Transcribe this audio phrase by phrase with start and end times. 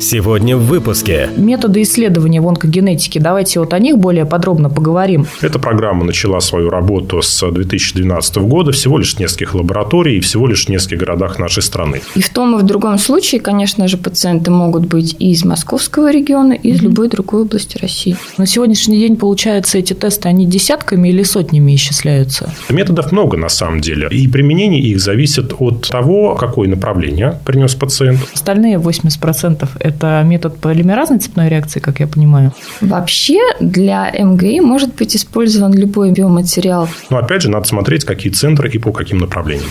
[0.00, 1.28] Сегодня в выпуске.
[1.36, 3.18] Методы исследования в онкогенетике.
[3.18, 5.26] Давайте вот о них более подробно поговорим.
[5.40, 8.70] Эта программа начала свою работу с 2012 года.
[8.70, 12.00] Всего лишь в нескольких лабораторий и всего лишь в нескольких городах нашей страны.
[12.14, 16.12] И в том и в другом случае, конечно же, пациенты могут быть и из московского
[16.12, 16.84] региона, и из mm-hmm.
[16.84, 18.16] любой другой области России.
[18.36, 22.52] На сегодняшний день, получается, эти тесты, они десятками или сотнями исчисляются?
[22.70, 24.08] Методов много на самом деле.
[24.12, 28.20] И применение их зависит от того, какое направление принес пациент.
[28.32, 32.52] Остальные 80% это метод полимеразной цепной реакции, как я понимаю.
[32.80, 36.88] Вообще для МГИ может быть использован любой биоматериал.
[37.10, 39.70] Но опять же, надо смотреть, какие центры и по каким направлениям.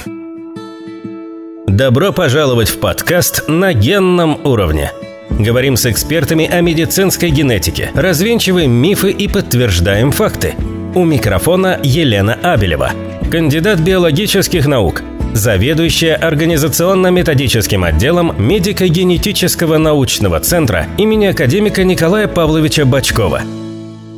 [1.67, 4.91] Добро пожаловать в подкаст «На генном уровне».
[5.30, 10.55] Говорим с экспертами о медицинской генетике, развенчиваем мифы и подтверждаем факты.
[10.95, 12.91] У микрофона Елена Абелева,
[13.30, 15.03] кандидат биологических наук–
[15.38, 23.42] заведующая организационно-методическим отделом медико-генетического научного центра имени академика Николая Павловича Бачкова–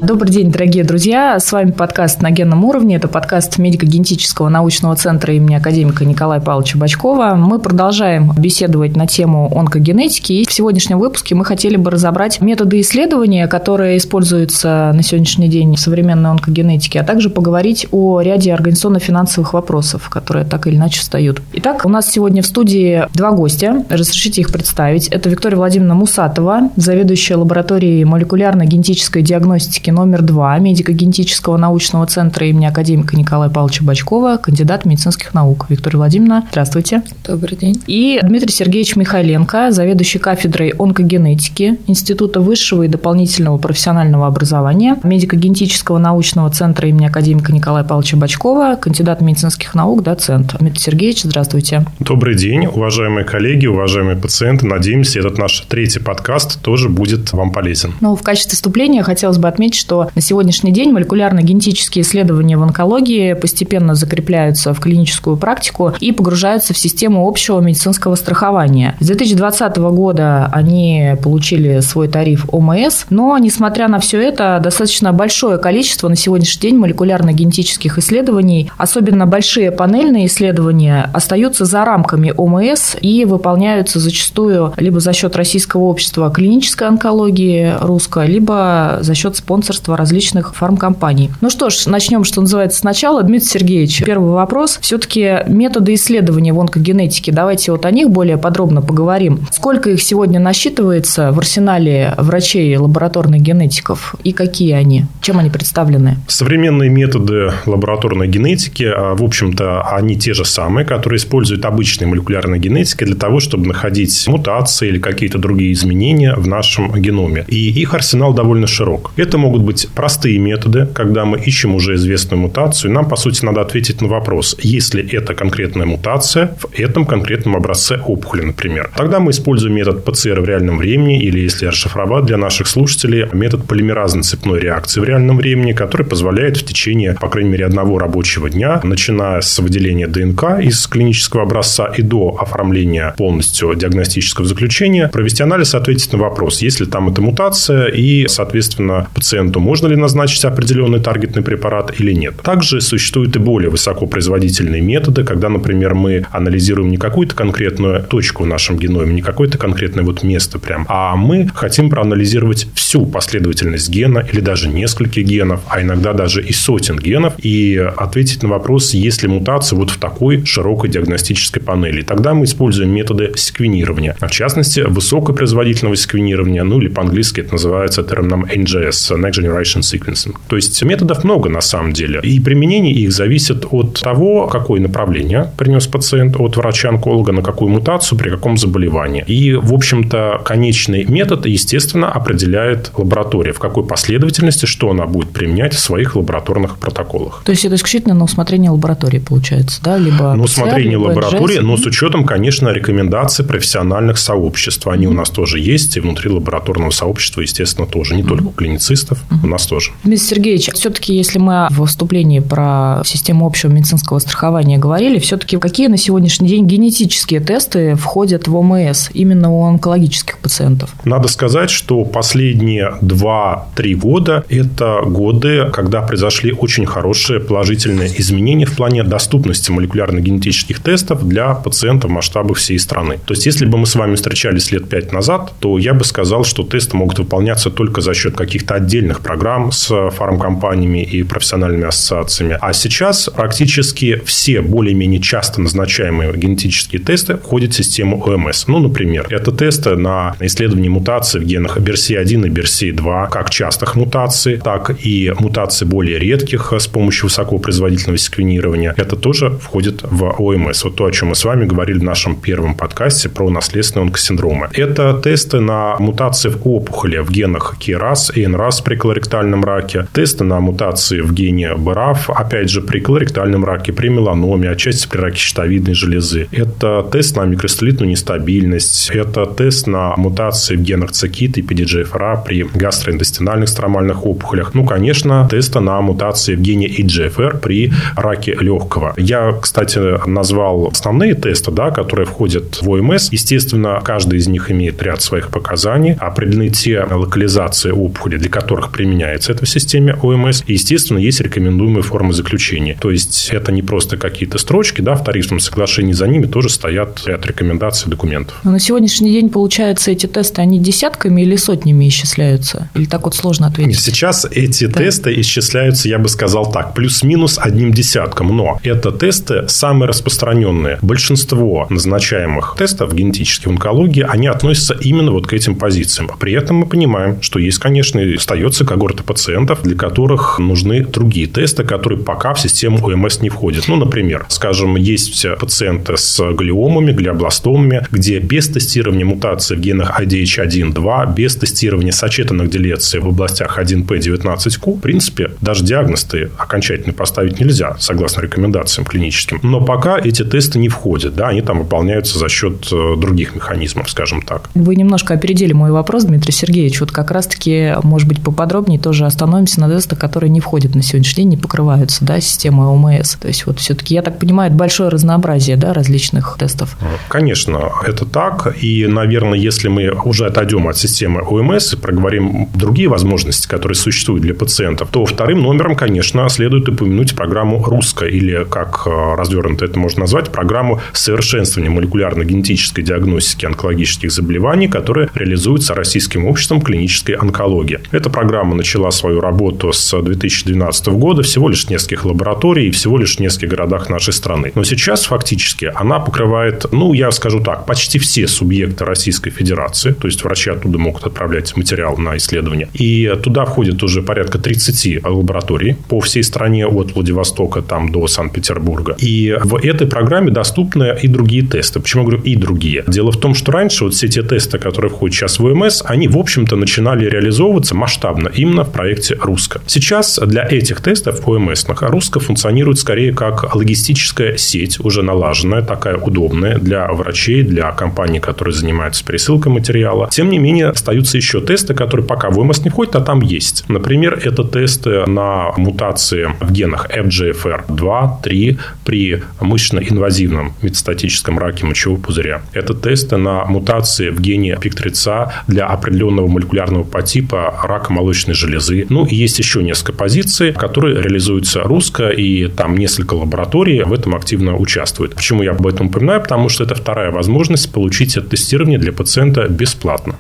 [0.01, 1.37] Добрый день, дорогие друзья.
[1.37, 2.95] С вами подкаст «На генном уровне».
[2.95, 7.35] Это подкаст медико-генетического научного центра имени академика Николая Павловича Бачкова.
[7.35, 10.31] Мы продолжаем беседовать на тему онкогенетики.
[10.31, 15.75] И в сегодняшнем выпуске мы хотели бы разобрать методы исследования, которые используются на сегодняшний день
[15.75, 21.41] в современной онкогенетике, а также поговорить о ряде организационно-финансовых вопросов, которые так или иначе встают.
[21.51, 23.83] Итак, у нас сегодня в студии два гостя.
[23.89, 25.09] Разрешите их представить.
[25.09, 32.65] Это Виктория Владимировна Мусатова, заведующая лабораторией молекулярно-генетической диагностики клинике номер два медико-генетического научного центра имени
[32.65, 35.65] академика Николая Павловича Бачкова, кандидат медицинских наук.
[35.69, 37.01] Виктория Владимировна, здравствуйте.
[37.25, 37.81] Добрый день.
[37.87, 46.49] И Дмитрий Сергеевич Михайленко, заведующий кафедрой онкогенетики Института высшего и дополнительного профессионального образования медико-генетического научного
[46.49, 50.55] центра имени академика Николая Павловича Бачкова, кандидат медицинских наук, доцент.
[50.59, 51.85] Дмитрий Сергеевич, здравствуйте.
[51.99, 54.65] Добрый день, уважаемые коллеги, уважаемые пациенты.
[54.65, 57.93] Надеемся, этот наш третий подкаст тоже будет вам полезен.
[58.01, 63.33] Ну, в качестве вступления хотелось бы отметить, что на сегодняшний день молекулярно-генетические исследования в онкологии
[63.33, 68.95] постепенно закрепляются в клиническую практику и погружаются в систему общего медицинского страхования.
[68.99, 75.57] С 2020 года они получили свой тариф ОМС, но, несмотря на все это, достаточно большое
[75.57, 83.25] количество на сегодняшний день молекулярно-генетических исследований, особенно большие панельные исследования, остаются за рамками ОМС и
[83.25, 89.95] выполняются зачастую либо за счет Российского общества клинической онкологии русской, либо за счет спонсоров спонсорства
[89.95, 91.29] различных фармкомпаний.
[91.41, 93.21] Ну что ж, начнем, что называется, сначала.
[93.21, 94.79] Дмитрий Сергеевич, первый вопрос.
[94.81, 97.31] Все-таки методы исследования в онкогенетике.
[97.31, 99.41] Давайте вот о них более подробно поговорим.
[99.51, 105.05] Сколько их сегодня насчитывается в арсенале врачей лабораторных генетиков и какие они?
[105.21, 106.17] Чем они представлены?
[106.27, 112.59] Современные методы лабораторной генетики, а, в общем-то, они те же самые, которые используют обычные молекулярные
[112.59, 117.45] генетики для того, чтобы находить мутации или какие-то другие изменения в нашем геноме.
[117.47, 119.11] И их арсенал довольно широк.
[119.15, 122.91] Это могут могут быть простые методы, когда мы ищем уже известную мутацию.
[122.91, 127.55] Нам, по сути, надо ответить на вопрос, есть ли это конкретная мутация в этом конкретном
[127.55, 128.89] образце опухоли, например.
[128.95, 133.65] Тогда мы используем метод ПЦР в реальном времени, или, если расшифровать для наших слушателей, метод
[133.67, 138.49] полимеразной цепной реакции в реальном времени, который позволяет в течение, по крайней мере, одного рабочего
[138.49, 145.43] дня, начиная с выделения ДНК из клинического образца и до оформления полностью диагностического заключения, провести
[145.43, 149.87] анализ и ответить на вопрос, есть ли там эта мутация, и, соответственно, пациент пациенту, можно
[149.87, 152.35] ли назначить определенный таргетный препарат или нет.
[152.43, 158.47] Также существуют и более высокопроизводительные методы, когда, например, мы анализируем не какую-то конкретную точку в
[158.47, 164.25] нашем геноме, не какое-то конкретное вот место прям, а мы хотим проанализировать всю последовательность гена
[164.31, 169.23] или даже нескольких генов, а иногда даже и сотен генов, и ответить на вопрос, есть
[169.23, 172.01] ли мутация вот в такой широкой диагностической панели.
[172.01, 174.15] Тогда мы используем методы секвенирования.
[174.19, 180.35] В частности, высокопроизводительного секвенирования, ну или по-английски это называется термином NGS, Next Generation Sequencing.
[180.47, 182.19] То есть методов много на самом деле.
[182.23, 188.17] И применение их зависит от того, какое направление принес пациент от врача-онколога, на какую мутацию,
[188.17, 189.23] при каком заболевании.
[189.27, 195.73] И, в общем-то, конечный метод, естественно, определяет лаборатория, в какой последовательности, что она будет применять
[195.73, 197.41] в своих лабораторных протоколах.
[197.45, 199.97] То есть это исключительно на усмотрение лаборатории получается, да?
[199.97, 204.87] Либо на усмотрение либо лаборатории, но с учетом, конечно, рекомендаций профессиональных сообществ.
[204.87, 208.15] Они у нас тоже есть, и внутри лабораторного сообщества, естественно, тоже.
[208.15, 209.91] Не только у клиницистов, пациентов у нас тоже.
[210.03, 215.87] Дмитрий Сергеевич, все-таки, если мы в вступлении про систему общего медицинского страхования говорили, все-таки какие
[215.87, 220.93] на сегодняшний день генетические тесты входят в ОМС именно у онкологических пациентов?
[221.05, 228.75] Надо сказать, что последние 2-3 года– это годы, когда произошли очень хорошие положительные изменения в
[228.75, 233.19] плане доступности молекулярно-генетических тестов для пациентов в масштабах всей страны.
[233.25, 236.43] То есть, если бы мы с вами встречались лет 5 назад, то я бы сказал,
[236.43, 242.57] что тесты могут выполняться только за счет каких-то отдельных программ с фармкомпаниями и профессиональными ассоциациями.
[242.61, 248.67] А сейчас практически все более-менее часто назначаемые генетические тесты входят в систему ОМС.
[248.67, 254.57] Ну, например, это тесты на исследование мутаций в генах BRCA1 и BRCA2, как частых мутаций,
[254.57, 258.93] так и мутаций более редких с помощью высокопроизводительного секвенирования.
[258.97, 260.83] Это тоже входит в ОМС.
[260.83, 264.69] Вот то, о чем мы с вами говорили в нашем первом подкасте про наследственные онкосиндромы.
[264.73, 270.43] Это тесты на мутации в опухоли в генах KRAS и NRAS при колоректальном раке, тесты
[270.43, 275.37] на мутации в гене BRAF, опять же, при колоректальном раке, при меланоме, отчасти при раке
[275.37, 276.47] щитовидной железы.
[276.51, 282.63] Это тест на микростелитную нестабильность, это тест на мутации в генах цикит и PDGFRA при
[282.63, 284.73] гастроинтестинальных стромальных опухолях.
[284.73, 289.13] Ну, конечно, тесты на мутации в гене EGFR при раке легкого.
[289.17, 293.31] Я, кстати, назвал основные тесты, да, которые входят в ОМС.
[293.31, 296.13] Естественно, каждый из них имеет ряд своих показаний.
[296.13, 300.63] Определены те локализации опухоли, для которых применяется это в системе ОМС.
[300.67, 302.97] И, естественно, есть рекомендуемые формы заключения.
[302.99, 307.21] То есть, это не просто какие-то строчки, да, в тарифном соглашении за ними тоже стоят
[307.25, 308.59] ряд рекомендаций документов.
[308.63, 312.89] Но на сегодняшний день, получается, эти тесты, они десятками или сотнями исчисляются?
[312.95, 313.99] Или так вот сложно ответить?
[313.99, 314.99] Сейчас эти да.
[314.99, 318.55] тесты исчисляются, я бы сказал так, плюс-минус одним десятком.
[318.55, 320.99] Но это тесты самые распространенные.
[321.01, 326.29] Большинство назначаемых тестов генетических в онкологии, они относятся именно вот к этим позициям.
[326.39, 328.37] При этом мы понимаем, что есть, конечно, и
[328.79, 333.87] остается когорта пациентов, для которых нужны другие тесты, которые пока в систему ОМС не входят.
[333.87, 341.35] Ну, например, скажем, есть пациенты с глиомами, глиобластомами, где без тестирования мутации в генах IDH1-2,
[341.35, 346.27] без тестирования сочетанных делеций в областях 1P19Q, в принципе, даже диагноз
[346.57, 349.59] окончательно поставить нельзя, согласно рекомендациям клиническим.
[349.63, 354.09] Но пока эти тесты не входят, да, они там выполняются за счет э, других механизмов,
[354.09, 354.69] скажем так.
[354.75, 356.99] Вы немножко опередили мой вопрос, Дмитрий Сергеевич.
[356.99, 361.43] Вот как раз-таки, может быть, поподробнее тоже остановимся на тестах, которые не входят на сегодняшний
[361.43, 363.35] день, не покрываются, да, системой ОМС.
[363.35, 366.95] То есть, вот все-таки, я так понимаю, это большое разнообразие, да, различных тестов.
[367.29, 368.75] Конечно, это так.
[368.79, 374.43] И, наверное, если мы уже отойдем от системы ОМС и проговорим другие возможности, которые существуют
[374.43, 379.97] для пациентов, то вторым номером, конечно, следует упомянуть программу «Русская» или, как э, развернуто это
[379.97, 387.99] можно назвать, программу совершенствования молекулярно-генетической диагностики онкологических заболеваний, которая реализуется Российским обществом клинической онкологии.
[388.11, 393.17] Эта программа начала свою работу с 2012 года, всего лишь в нескольких лабораторий и всего
[393.17, 394.71] лишь в нескольких городах нашей страны.
[394.75, 400.27] Но сейчас фактически она покрывает, ну, я скажу так, почти все субъекты Российской Федерации, то
[400.27, 402.89] есть врачи оттуда могут отправлять материал на исследование.
[402.93, 409.15] И туда входит уже порядка 30 лабораторий по всей стране от Владивостока там до Санкт-Петербурга.
[409.19, 411.99] И в этой программе доступны и другие тесты.
[411.99, 413.03] Почему я говорю и другие?
[413.07, 416.27] Дело в том, что раньше вот все те тесты, которые входят сейчас в ОМС, они,
[416.27, 419.81] в общем-то, начинали реализовываться масштабно именно в проекте «Руска».
[419.87, 426.77] Сейчас для этих тестов ОМС «Руска» функционирует скорее как логистическая сеть, уже налаженная, такая удобная
[426.77, 430.29] для врачей, для компаний, которые занимаются пересылкой материала.
[430.31, 433.85] Тем не менее, остаются еще тесты, которые пока в ОМС не входят, а там есть.
[433.87, 442.61] Например, это тесты на мутации в генах FGFR2, 3 при мышечно-инвазивном метастатическом раке мочевого пузыря.
[442.73, 449.05] Это тесты на мутации в гене пиктрица для определенного молекулярного подтипа рака молочной железы.
[449.09, 454.35] Ну, и есть еще несколько позиций, которые реализуются русско, и там несколько лабораторий в этом
[454.35, 455.35] активно участвуют.
[455.35, 456.41] Почему я об этом упоминаю?
[456.41, 460.35] Потому что это вторая возможность получить это тестирование для пациента бесплатно.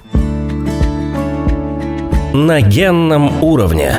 [2.33, 3.97] На генном уровне.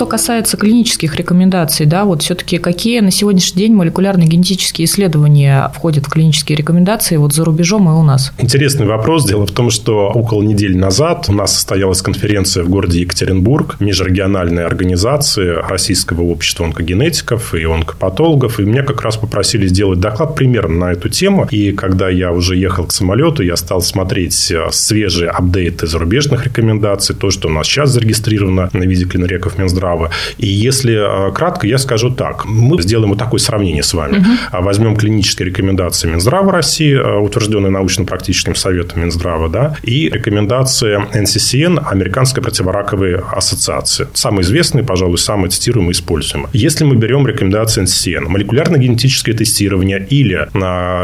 [0.00, 6.08] Что касается клинических рекомендаций, да, вот все-таки какие на сегодняшний день молекулярно-генетические исследования входят в
[6.08, 8.32] клинические рекомендации вот за рубежом и у нас?
[8.38, 9.26] Интересный вопрос.
[9.26, 14.64] Дело в том, что около недели назад у нас состоялась конференция в городе Екатеринбург межрегиональной
[14.64, 20.92] организации Российского общества онкогенетиков и онкопатологов, и меня как раз попросили сделать доклад примерно на
[20.92, 21.46] эту тему.
[21.50, 27.30] И когда я уже ехал к самолету, я стал смотреть свежие апдейты зарубежных рекомендаций, то,
[27.30, 30.10] что у нас сейчас зарегистрировано на виде клинореков Минздрава, Минздрава.
[30.38, 32.44] И если кратко, я скажу так.
[32.44, 34.18] Мы сделаем вот такое сравнение с вами.
[34.18, 34.62] Угу.
[34.62, 43.16] Возьмем клинические рекомендации Минздрава России, утвержденные научно-практическим советом Минздрава, да, и рекомендации NCCN, Американской противораковой
[43.16, 44.08] ассоциации.
[44.14, 46.48] Самые известные, пожалуй, самые цитируемые и используемые.
[46.52, 50.48] Если мы берем рекомендации NCCN, молекулярно-генетическое тестирование или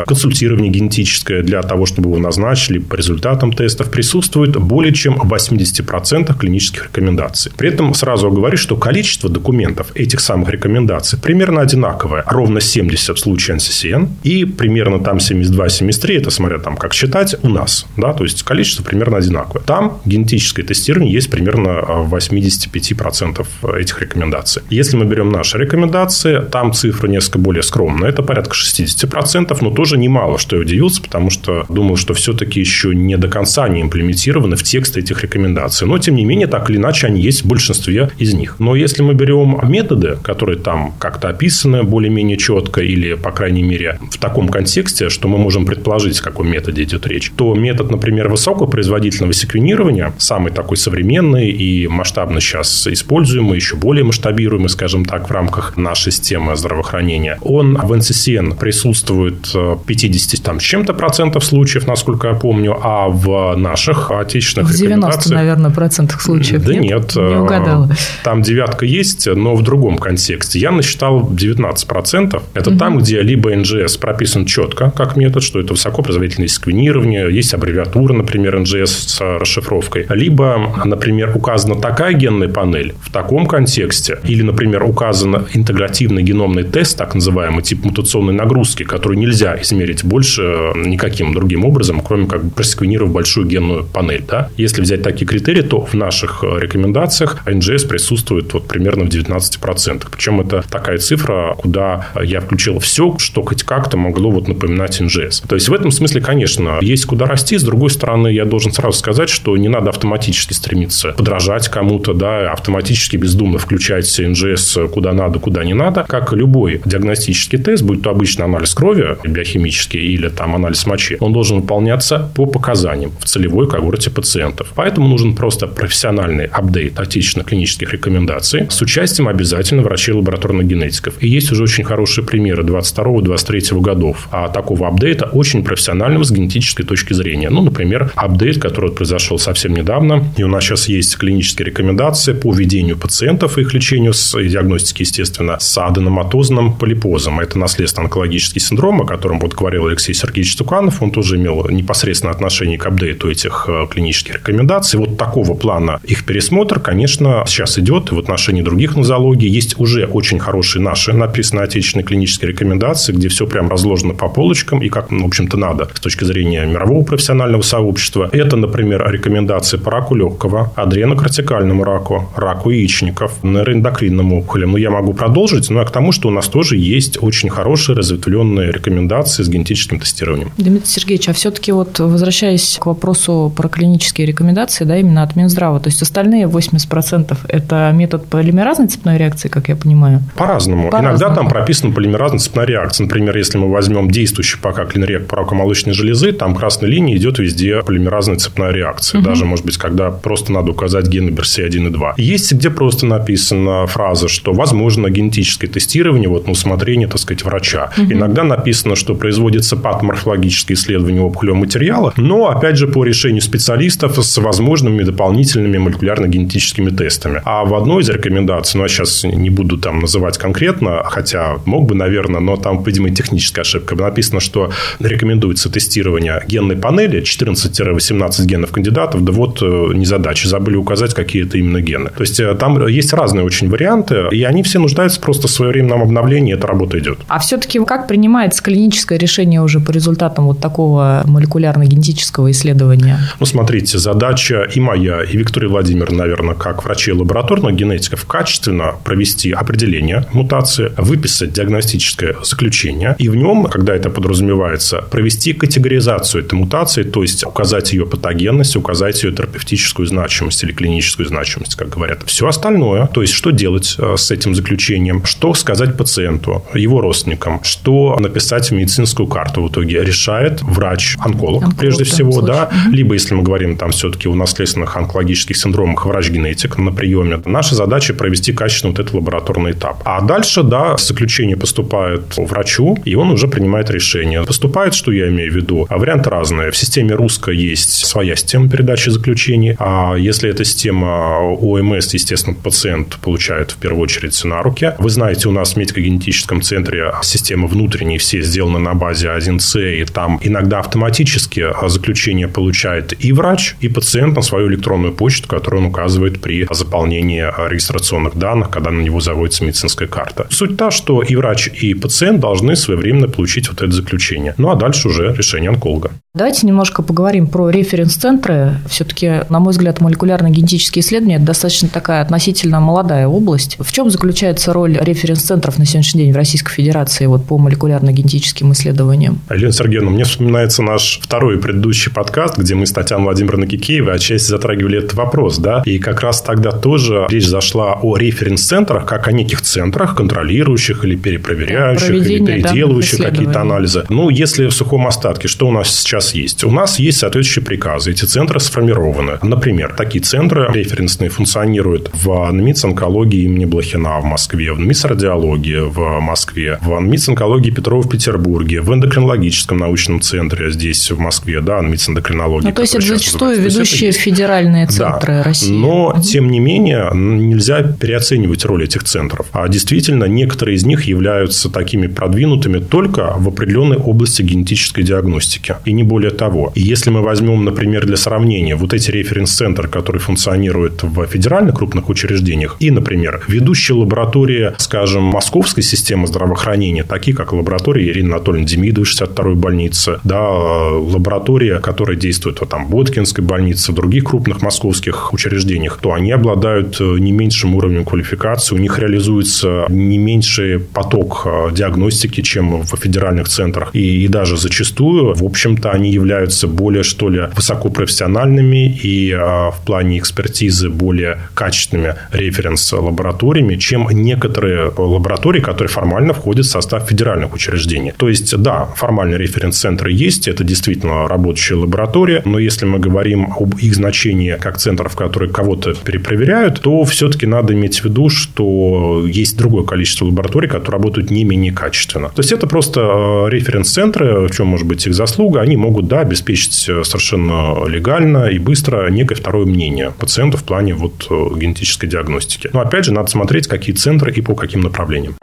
[0.07, 6.37] консультирование генетическое для того, чтобы его назначили по результатам тестов, присутствует более чем в 80%
[6.39, 7.53] клинических рекомендаций.
[7.57, 12.25] При этом сразу говорю, что количество документов этих самых рекомендаций примерно одинаковое.
[12.27, 17.49] Ровно 70 в случае NCCN и примерно там 72-73, это смотря там как считать, у
[17.49, 17.87] нас.
[17.97, 18.13] Да?
[18.13, 19.63] То есть, количество примерно одинаковое.
[19.63, 23.47] Там генетическое тестирование есть примерно в 85%
[23.79, 24.63] этих рекомендаций.
[24.71, 28.11] Если мы берем наши рекомендации, там цифра несколько более скромная.
[28.11, 32.95] Это порядка 60%, но тоже немало, что я удивился, потому что думал, что все-таки еще
[32.95, 35.87] не до конца они имплементированы в текст этих рекомендаций.
[35.87, 38.57] Но, тем не менее, так или иначе, они есть в большинстве из них.
[38.67, 44.01] Но если мы берем методы, которые там как-то описаны более-менее четко или, по крайней мере,
[44.11, 48.29] в таком контексте, что мы можем предположить, о каком методе идет речь, то метод, например,
[48.29, 55.33] высокопроизводительного секвенирования, самый такой современный и масштабно сейчас используемый, еще более масштабируемый, скажем так, в
[55.33, 59.47] рамках нашей системы здравоохранения, он в NCCN присутствует
[59.87, 65.33] 50 там, с чем-то процентов случаев, насколько я помню, а в наших отечественных в 90,
[65.33, 66.65] наверное, процентах случаев.
[66.65, 66.83] Да нет.
[66.83, 67.91] нет не угадала.
[68.25, 70.59] Там девятка есть, но в другом контексте.
[70.59, 72.43] Я насчитал 19 процентов.
[72.55, 72.79] Это угу.
[72.79, 78.57] там, где либо NGS прописан четко, как метод, что это высокопроизводительное секвенирование, есть аббревиатура, например,
[78.57, 85.47] NGS с расшифровкой, либо, например, указана такая генная панель в таком контексте, или, например, указан
[85.53, 92.01] интегративный геномный тест, так называемый, тип мутационной нагрузки, который нельзя измерить больше никаким другим образом,
[92.01, 94.25] кроме как просквенировав большую генную панель.
[94.27, 94.49] Да?
[94.57, 100.07] Если взять такие критерии, то в наших рекомендациях NGS присутствует вот примерно в 19%.
[100.11, 105.47] Причем это такая цифра, куда я включил все, что хоть как-то могло вот напоминать NGS.
[105.47, 107.59] То есть, в этом смысле, конечно, есть куда расти.
[107.59, 112.53] С другой стороны, я должен сразу сказать, что не надо автоматически стремиться подражать кому-то, да,
[112.53, 116.05] автоматически бездумно включать NGS куда надо, куда не надо.
[116.09, 121.33] Как любой диагностический тест, будь то обычный анализ крови, биохимический, или там анализ мочи, он
[121.33, 124.73] должен выполняться по показаниям в целевой когорте пациентов.
[124.75, 131.15] Поэтому нужен просто профессиональный апдейт отечественных клинических рекомендаций с участием обязательно врачей лабораторных генетиков.
[131.21, 136.85] И есть уже очень хорошие примеры 22-23 годов а такого апдейта очень профессионального с генетической
[136.85, 137.51] точки зрения.
[137.51, 142.53] Ну, например, апдейт, который произошел совсем недавно, и у нас сейчас есть клинические рекомендации по
[142.53, 147.41] ведению пациентов и их лечению с диагностики, естественно, с аденоматозным полипозом.
[147.41, 151.03] Это наследственный онкологический синдром, о котором вот говорил Алексей Сергеевич Туканов.
[151.03, 154.99] Он тоже имел непосредственное отношение к апдейту этих э, клинических рекомендаций.
[154.99, 159.49] Вот такого плана их пересмотр, конечно, сейчас идет и в отношении других нозологий.
[159.49, 164.83] Есть уже очень хорошие наши написанные отечественные клинические рекомендации, где все прям разложено по полочкам
[164.83, 168.29] и как, в общем-то, надо с точки зрения мирового профессионального сообщества.
[168.33, 174.73] Это, например, рекомендации по раку легкого, адренокортикальному раку, раку яичников, нейроэндокринным опухолям.
[174.73, 178.73] Ну, я могу продолжить, но к тому, что у нас тоже есть очень хорошие разветвленные
[178.73, 180.51] рекомендации с генетическим тестированием.
[180.57, 185.81] Дмитрий Сергеевич, а все-таки вот возвращаясь к вопросу про клинические рекомендации, да, именно от Минздрава,
[185.81, 190.21] то есть остальные 80% это метод полимеразной цепной реакции, как я понимаю?
[190.37, 190.91] По-разному.
[190.91, 193.05] По Иногда там прописана полимеразная цепная реакция.
[193.05, 198.37] Например, если мы возьмем действующий пока клинрек молочной железы, там красной линией идет везде полимеразная
[198.37, 199.19] цепная реакция.
[199.19, 199.27] Угу.
[199.29, 202.15] Даже, может быть, когда просто надо указать гены BRCA1 и 2.
[202.17, 207.91] Есть где просто написана фраза, что возможно генетическое тестирование вот на усмотрение, так сказать, врача.
[207.99, 208.13] Угу.
[208.13, 214.39] Иногда написано, что производится патоморфологическое исследование опухолевого материала, но, опять же, по решению специалистов с
[214.39, 217.43] возможными дополнительными молекулярно-генетическими тестами.
[217.45, 221.87] А в одной из рекомендаций, ну, я сейчас не буду там называть конкретно, хотя мог
[221.87, 223.95] бы, наверное, но там, видимо, техническая ошибка.
[223.95, 231.15] Написано, что рекомендуется тестирование генной панели 14-18 генов кандидатов, да вот э, незадача, забыли указать,
[231.15, 232.11] какие это именно гены.
[232.11, 236.03] То есть, э, там есть разные очень варианты, и они все нуждаются просто в своевременном
[236.03, 237.19] обновлении, и эта работа идет.
[237.29, 243.19] А все-таки как принимается клиническое решение уже по результатам вот такого молекулярно-генетического исследования?
[243.41, 249.53] Ну, смотрите, задача и моя, и Виктория Владимировна, наверное, как врачей лабораторных генетиков, качественно провести
[249.53, 257.03] определение мутации, выписать диагностическое заключение, и в нем, когда это подразумевается, провести категоризацию этой мутации,
[257.03, 262.23] то есть указать ее патогенность, указать ее терапевтическую значимость или клиническую значимость, как говорят.
[262.27, 267.61] Все остальное, то есть что делать э, с этим заключением, что сказать пациенту, его родственникам,
[267.63, 273.35] что написать в медицинскую карту в итоге решает врач-онколог, Онколог, прежде всего, да, либо если
[273.35, 277.41] мы говорим там все-таки о наследственных онкологических синдромах, врач-генетик на приеме.
[277.45, 280.03] Наша задача провести качественно вот этот лабораторный этап.
[280.05, 284.43] А дальше, да, заключение поступает врачу, и он уже принимает решение.
[284.45, 285.87] Поступает, что я имею в виду?
[285.89, 286.71] А варианты разные.
[286.71, 289.77] В системе русской есть своя система передачи заключений.
[289.79, 294.93] А если это система ОМС, естественно, пациент получает в первую очередь на руки.
[294.99, 300.05] Вы знаете, у нас в медико-генетическом центре системы внутренние все сделаны на базе 1С, и
[300.05, 305.89] там иногда автоматически заключение получает и врач, и пациент на свою электронную почту, которую он
[305.89, 310.47] указывает при заполнении регистрационных данных, когда на него заводится медицинская карта.
[310.51, 314.55] Суть та, что и врач, и пациент должны своевременно получить вот это заключение.
[314.59, 316.11] Ну, а дальше уже решение онколога.
[316.35, 318.75] Давайте немножко поговорим про референс-центры.
[318.91, 323.79] Все-таки, на мой взгляд, молекулярно-генетические исследования– это достаточно такая относительно молодая область.
[323.81, 329.41] В чем заключается роль референс-центров на сегодняшний день в Российской Федерации вот, по молекулярно-генетическим исследованиям?
[329.51, 334.49] Елена Сергеевна, мне вспоминается наш второй предыдущий подкаст, где мы с Татьяной Владимировной Кикеевой отчасти
[334.49, 335.57] затрагивали этот вопрос.
[335.57, 335.83] Да?
[335.87, 341.17] И как раз тогда тоже речь зашла о референс-центрах, как о неких центрах, контролирующих или
[341.17, 344.05] перепроверяющих, или переделывающих какие-то анализы.
[344.11, 346.65] Ну, если в сухом остатке, что у нас сейчас есть?
[346.65, 348.11] У нас есть соответствующие приказы.
[348.11, 349.39] Эти центры сформированы.
[349.43, 355.81] Например, такие центры референсные функционируют в НМИЦ онкологии имени Блохина в Москве, в НМИЦ радиологии
[355.81, 361.61] в Москве, в НМИЦ онкологии Петрова в Петербурге, в эндокринологическом научном центре здесь в Москве,
[361.61, 362.67] да, НМИЦ эндокринологии.
[362.67, 364.19] Ну, то есть, это зачастую ведущие есть.
[364.19, 365.43] федеральные центры да.
[365.43, 365.73] России.
[365.73, 369.47] Но, тем не менее, нельзя переоценивать роль этих центров.
[369.53, 375.77] А действительно, некоторые из них являются такими продвинутыми только в определенной области генетической диагностики.
[375.85, 376.73] И не более того.
[376.75, 382.09] И если мы возьмем, например, для сравнения вот эти референс-центры, которые функционируют в федеральных крупных
[382.09, 389.07] учреждениях, и, например, ведущие лаборатории, скажем, Московской системы здравоохранения, такие как лаборатория Ирины Анатольевны Демидовой,
[389.07, 395.33] 62-й больницы, да, лаборатория, которая действует вот, там, в Боткинской больнице, в других крупных московских
[395.33, 401.43] учреждениях, то они обладают э, не меньшим уровнем квалификации, у них реализуется не меньший поток
[401.45, 403.91] э, диагностики, чем в федеральных центрах.
[403.95, 409.85] И, и даже зачастую, в общем-то, они являются более, что ли, высокопрофессиональными и а, в
[409.85, 418.13] плане экспертизы более качественными референс-лабораториями, чем некоторые лаборатории, которые формально входят в состав федеральных учреждений.
[418.17, 423.77] То есть, да, формальные референс-центры есть, это действительно работающая лаборатория, но если мы говорим об
[423.79, 429.59] их значении как центров, которые кого-то перепроверяют, то все-таки надо иметь в виду, что есть
[429.59, 432.29] другое количество лабораторий, которые работают не менее качественно.
[432.29, 436.09] То есть, это просто а, референс-центры, в чем может быть их заслуга, они могут могут
[436.09, 441.59] да, обеспечить э, совершенно легально и быстро некое второе мнение пациента в плане вот э,
[441.59, 442.69] генетической диагностики.
[442.73, 445.35] Но опять же, надо смотреть, какие центры и по каким направлениям.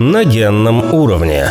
[0.00, 1.50] На генном уровне.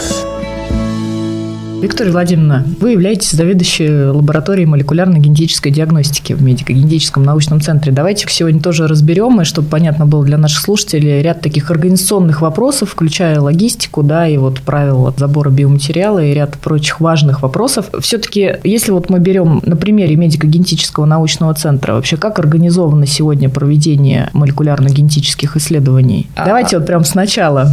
[1.81, 7.91] Виктория Владимировна, вы являетесь заведующей лабораторией молекулярно-генетической диагностики в медико-генетическом научном центре.
[7.91, 12.89] Давайте сегодня тоже разберем, и чтобы понятно было для наших слушателей, ряд таких организационных вопросов,
[12.89, 17.91] включая логистику, да, и вот правила забора биоматериала и ряд прочих важных вопросов.
[17.99, 24.31] Все-таки, если вот мы берем на примере медико-генетического научного центра, вообще как организовано сегодня проведение
[24.33, 26.27] молекулярно-генетических исследований?
[26.35, 27.71] А, Давайте вот прям сначала.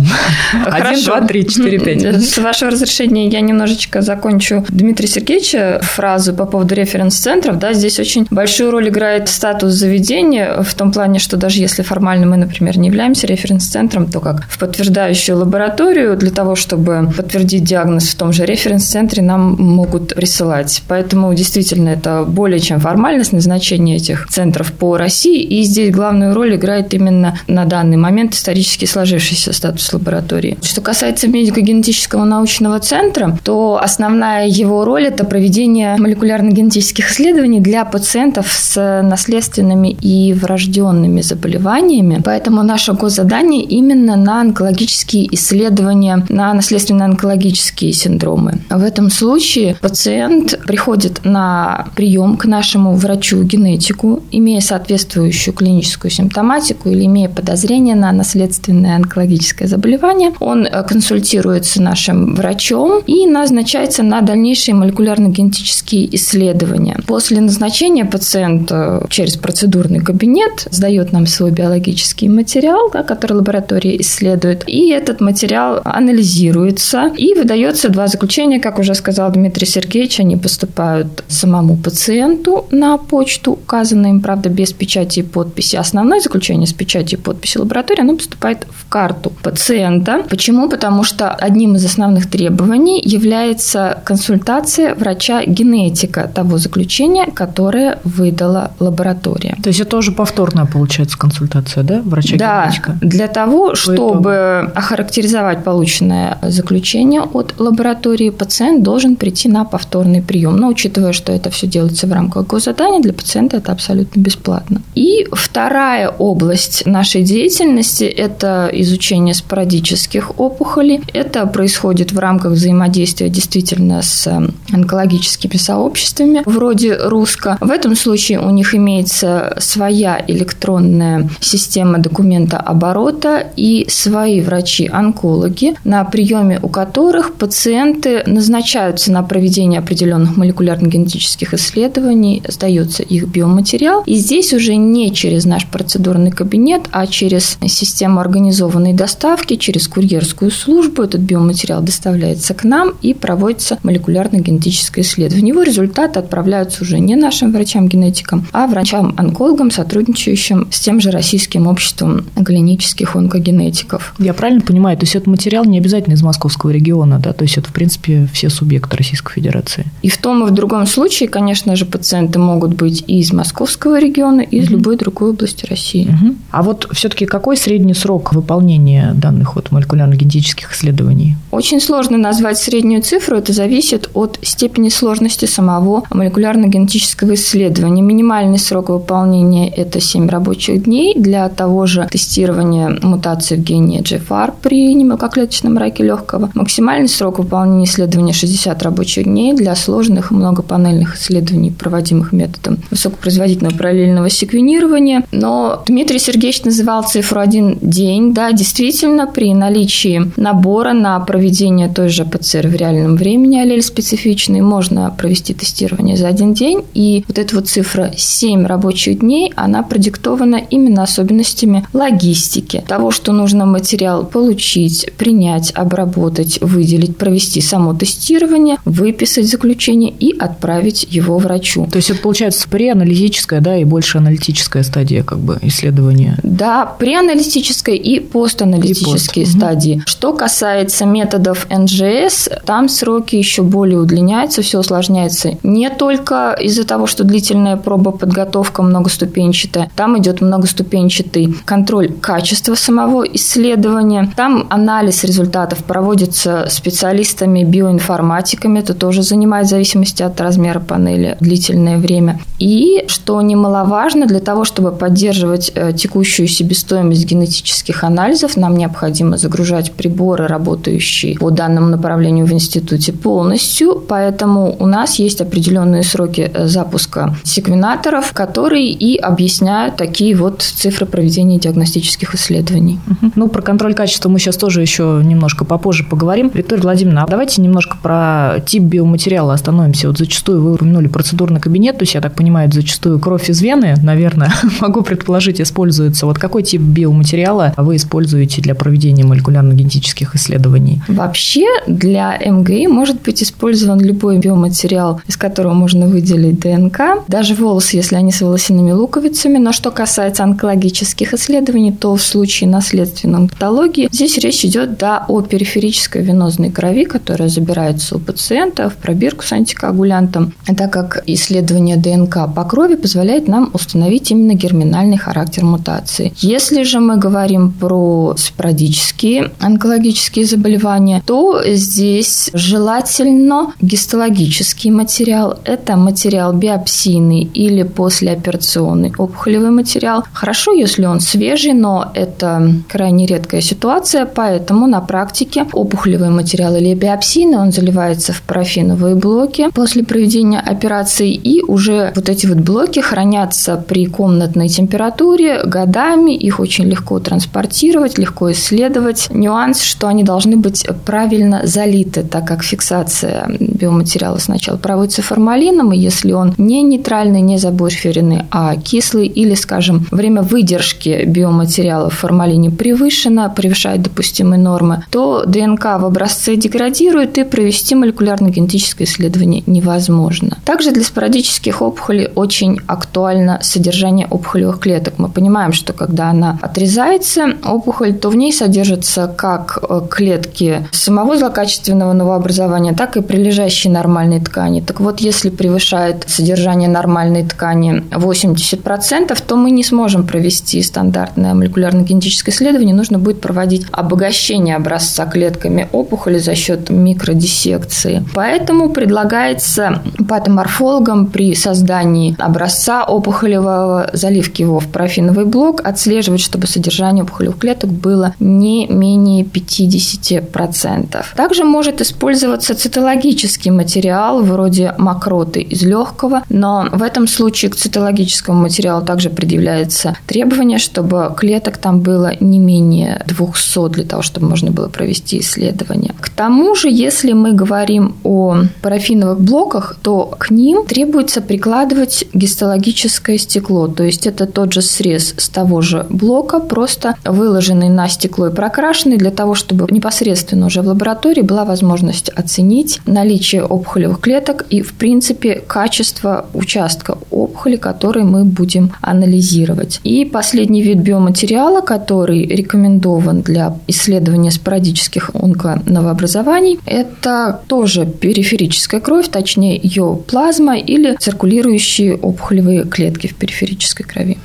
[0.66, 2.02] Один, два, три, четыре, пять.
[2.22, 7.59] С вашего разрешения я немножечко немножечко закончу Дмитрия Сергеевича фразу по поводу референс-центров.
[7.59, 12.26] Да, здесь очень большую роль играет статус заведения в том плане, что даже если формально
[12.26, 18.09] мы, например, не являемся референс-центром, то как в подтверждающую лабораторию для того, чтобы подтвердить диагноз
[18.09, 20.83] в том же референс-центре, нам могут присылать.
[20.88, 25.42] Поэтому действительно это более чем формальность назначения этих центров по России.
[25.42, 30.57] И здесь главную роль играет именно на данный момент исторически сложившийся статус лаборатории.
[30.62, 38.51] Что касается медико-генетического научного центра, то основная его роль– это проведение молекулярно-генетических исследований для пациентов
[38.51, 42.20] с наследственными и врожденными заболеваниями.
[42.25, 48.61] Поэтому наше госзадание именно на онкологические исследования, на наследственно-онкологические синдромы.
[48.70, 57.05] В этом случае пациент приходит на прием к нашему врачу-генетику, имея соответствующую клиническую симптоматику или
[57.05, 60.33] имея подозрение на наследственное онкологическое заболевание.
[60.40, 66.96] Он консультируется с нашим врачом и назначает назначается на дальнейшие молекулярно-генетические исследования.
[67.08, 68.70] После назначения пациент
[69.10, 75.80] через процедурный кабинет сдает нам свой биологический материал, да, который лаборатория исследует, и этот материал
[75.84, 82.96] анализируется и выдается два заключения, как уже сказал Дмитрий Сергеевич, они поступают самому пациенту на
[82.96, 85.74] почту, указанной им, правда, без печати и подписи.
[85.76, 90.22] Основное заключение с печатью и подписью лаборатории, оно поступает в карту пациента.
[90.30, 90.68] Почему?
[90.68, 99.57] Потому что одним из основных требований является проводится консультация врача-генетика того заключения, которое выдала лаборатория.
[99.62, 102.98] То есть это тоже повторная, получается, консультация, да, врача-генетика?
[103.00, 110.57] Да, для того, чтобы охарактеризовать полученное заключение от лаборатории, пациент должен прийти на повторный прием.
[110.57, 114.81] Но учитывая, что это все делается в рамках госзадания, для пациента это абсолютно бесплатно.
[114.94, 121.00] И вторая область нашей деятельности– это изучение спорадических опухолей.
[121.12, 123.53] Это происходит в рамках взаимодействия действительно
[124.02, 124.28] с
[124.72, 127.58] онкологическими сообществами, вроде РУСКО.
[127.60, 136.04] В этом случае у них имеется своя электронная система документа оборота и свои врачи-онкологи, на
[136.04, 144.02] приеме у которых пациенты назначаются на проведение определенных молекулярно-генетических исследований, сдается их биоматериал.
[144.06, 150.50] И здесь уже не через наш процедурный кабинет, а через систему организованной доставки, через курьерскую
[150.50, 153.43] службу этот биоматериал доставляется к нам и проводится
[153.83, 155.48] молекулярно-генетическое исследование.
[155.48, 162.24] Его результаты отправляются уже не нашим врачам-генетикам, а врачам-онкологам, сотрудничающим с тем же Российским обществом
[162.44, 164.14] клинических онкогенетиков.
[164.18, 167.33] Я правильно понимаю, то есть этот материал не обязательно из московского региона, да?
[167.33, 169.87] То есть это, в принципе, все субъекты Российской Федерации.
[170.02, 173.98] И в том и в другом случае, конечно же, пациенты могут быть и из московского
[174.00, 174.74] региона, и из угу.
[174.74, 176.09] любой другой области России.
[176.09, 176.35] Угу.
[176.50, 181.37] А вот все-таки какой средний срок выполнения данных вот молекулярно-генетических исследований?
[181.50, 188.03] Очень сложно назвать среднюю цифру, это зависит от степени сложности самого молекулярно-генетического исследования.
[188.03, 194.53] Минимальный срок выполнения– это 7 рабочих дней для того же тестирования мутации в гене GFR
[194.62, 196.51] при немелкоклеточном раке легкого.
[196.55, 204.31] Максимальный срок выполнения исследования– 60 рабочих дней для сложных многопанельных исследований, проводимых методом высокопроизводительного параллельного
[204.31, 205.25] секвенирования.
[205.33, 208.35] Но Дмитрий Сергеевич называл цифру один день.
[208.35, 214.60] Да, действительно, при наличии набора на проведение той же ПЦР в реальном времени аллель специфичный
[214.60, 216.82] можно провести тестирование за один день.
[216.92, 222.84] И вот эта вот цифра 7 рабочих дней, она продиктована именно особенностями логистики.
[222.87, 231.06] Того, что нужно материал получить, принять, обработать, выделить, провести само тестирование, выписать заключение и отправить
[231.08, 231.88] его врачу.
[231.90, 236.38] То есть это получается преаналитическая, да, и больше аналитическая стадия как бы исследования.
[236.42, 239.56] Да, преаналитическая и постаналитические и пост.
[239.56, 239.94] стадии.
[239.94, 240.02] Угу.
[240.04, 247.07] Что касается методов НЖС, там сроки еще более удлиняются, все усложняется не только из-за того,
[247.07, 255.85] что длительная проба подготовка многоступенчатая, там идет многоступенчатый контроль качества самого исследования, там анализ результатов
[255.85, 262.40] проводится специалистами биоинформатиками, это тоже занимает в зависимости от размера панели длительное время.
[262.59, 269.92] И, что немаловажно, для того, чтобы поддерживать э, текущую себестоимость генетических анализов, нам необходимо загружать
[269.92, 272.53] приборы, работающие по данному направлению в
[272.94, 280.35] институте полностью, поэтому у нас есть определенные сроки э, запуска секвенаторов, которые и объясняют такие
[280.35, 282.98] вот цифры проведения диагностических исследований.
[283.35, 286.50] Ну, про контроль качества мы сейчас тоже еще немножко попозже поговорим.
[286.52, 290.09] Виктория Владимировна, а давайте немножко про тип биоматериала остановимся.
[290.09, 293.94] Вот зачастую вы упомянули процедурный кабинет, то есть, я так понимаю, зачастую кровь из вены,
[294.02, 296.26] наверное, могу предположить, используется.
[296.26, 301.02] Вот какой тип биоматериала вы используете для проведения молекулярно-генетических исследований?
[301.09, 307.97] Вообще для МГИ может быть использован любой биоматериал, из которого можно выделить ДНК, даже волосы,
[307.97, 309.59] если они с волосяными луковицами.
[309.59, 315.40] Но что касается онкологических исследований, то в случае наследственной патологии здесь речь идет да, о
[315.42, 322.53] периферической венозной крови, которая забирается у пациента в пробирку с антикоагулянтом, так как исследование ДНК
[322.55, 326.33] по крови позволяет нам установить именно герминальный характер мутации.
[326.38, 335.58] Если же мы говорим про спорадические онкологические заболевания, то здесь желательно гистологический материал.
[335.64, 340.24] Это материал биопсийный или послеоперационный опухолевый материал.
[340.32, 346.94] Хорошо, если он свежий, но это крайне редкая ситуация, поэтому на практике опухолевый материал или
[346.94, 352.98] биопсийный, он заливается в парафиновые блоки после проведения операции, и уже вот эти вот блоки
[353.00, 359.28] хранятся при комнатной температуре годами, их очень легко транспортировать, легко исследовать.
[359.30, 365.98] Нюанс, что они должны быть правильно залиты, так как фиксация биоматериала сначала проводится формалином, и
[365.98, 372.70] если он не нейтральный, не заборференный, а кислый, или, скажем, время выдержки биоматериала в формалине
[372.70, 380.59] превышено, превышает допустимые нормы, то ДНК в образце деградирует, и провести молекулярно-генетическое исследование невозможно.
[380.64, 385.14] Также для спорадических опухолей очень актуально содержание опухолевых клеток.
[385.18, 391.37] Мы понимаем, что когда она отрезается, опухоль, то в ней содержатся как э, клетки самого
[391.37, 394.80] злокачественного новообразования, новообразования, так и прилежащие нормальные ткани.
[394.80, 402.52] Так вот, если превышает содержание нормальной ткани 80%, то мы не сможем провести стандартное молекулярно-генетическое
[402.52, 408.24] исследование, нужно будет проводить обогащение образца клетками опухоли за счет микродиссекции.
[408.34, 417.24] Поэтому предлагается патоморфологам при создании образца опухолевого заливки его в парафиновый блок отслеживать, чтобы содержание
[417.24, 421.24] опухолевых клеток было не менее 50%.
[421.36, 422.00] Также может
[422.44, 429.30] использоваться цитологический материал вроде мокроты из легкого, но в этом случае к цитологическому материалу также
[429.30, 435.40] предъявляется требование, чтобы клеток там было не менее 200 для того, чтобы можно было провести
[435.40, 436.12] исследование.
[436.20, 443.38] К тому же, если мы говорим о парафиновых блоках, то к ним требуется прикладывать гистологическое
[443.38, 448.48] стекло, то есть это тот же срез с того же блока, просто выложенный на стекло
[448.48, 454.66] и прокрашенный для того, чтобы непосредственно уже в лаборатории была возможность оценить наличие опухолевых клеток
[454.70, 460.01] и, в принципе, качество участка опухоли, который мы будем анализировать.
[460.05, 469.79] И последний вид биоматериала, который рекомендован для исследования спорадических онконовообразований, это тоже периферическая кровь, точнее
[469.83, 474.38] ее плазма или циркулирующие опухолевые клетки в периферической крови.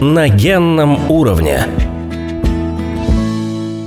[0.00, 1.66] На генном уровне.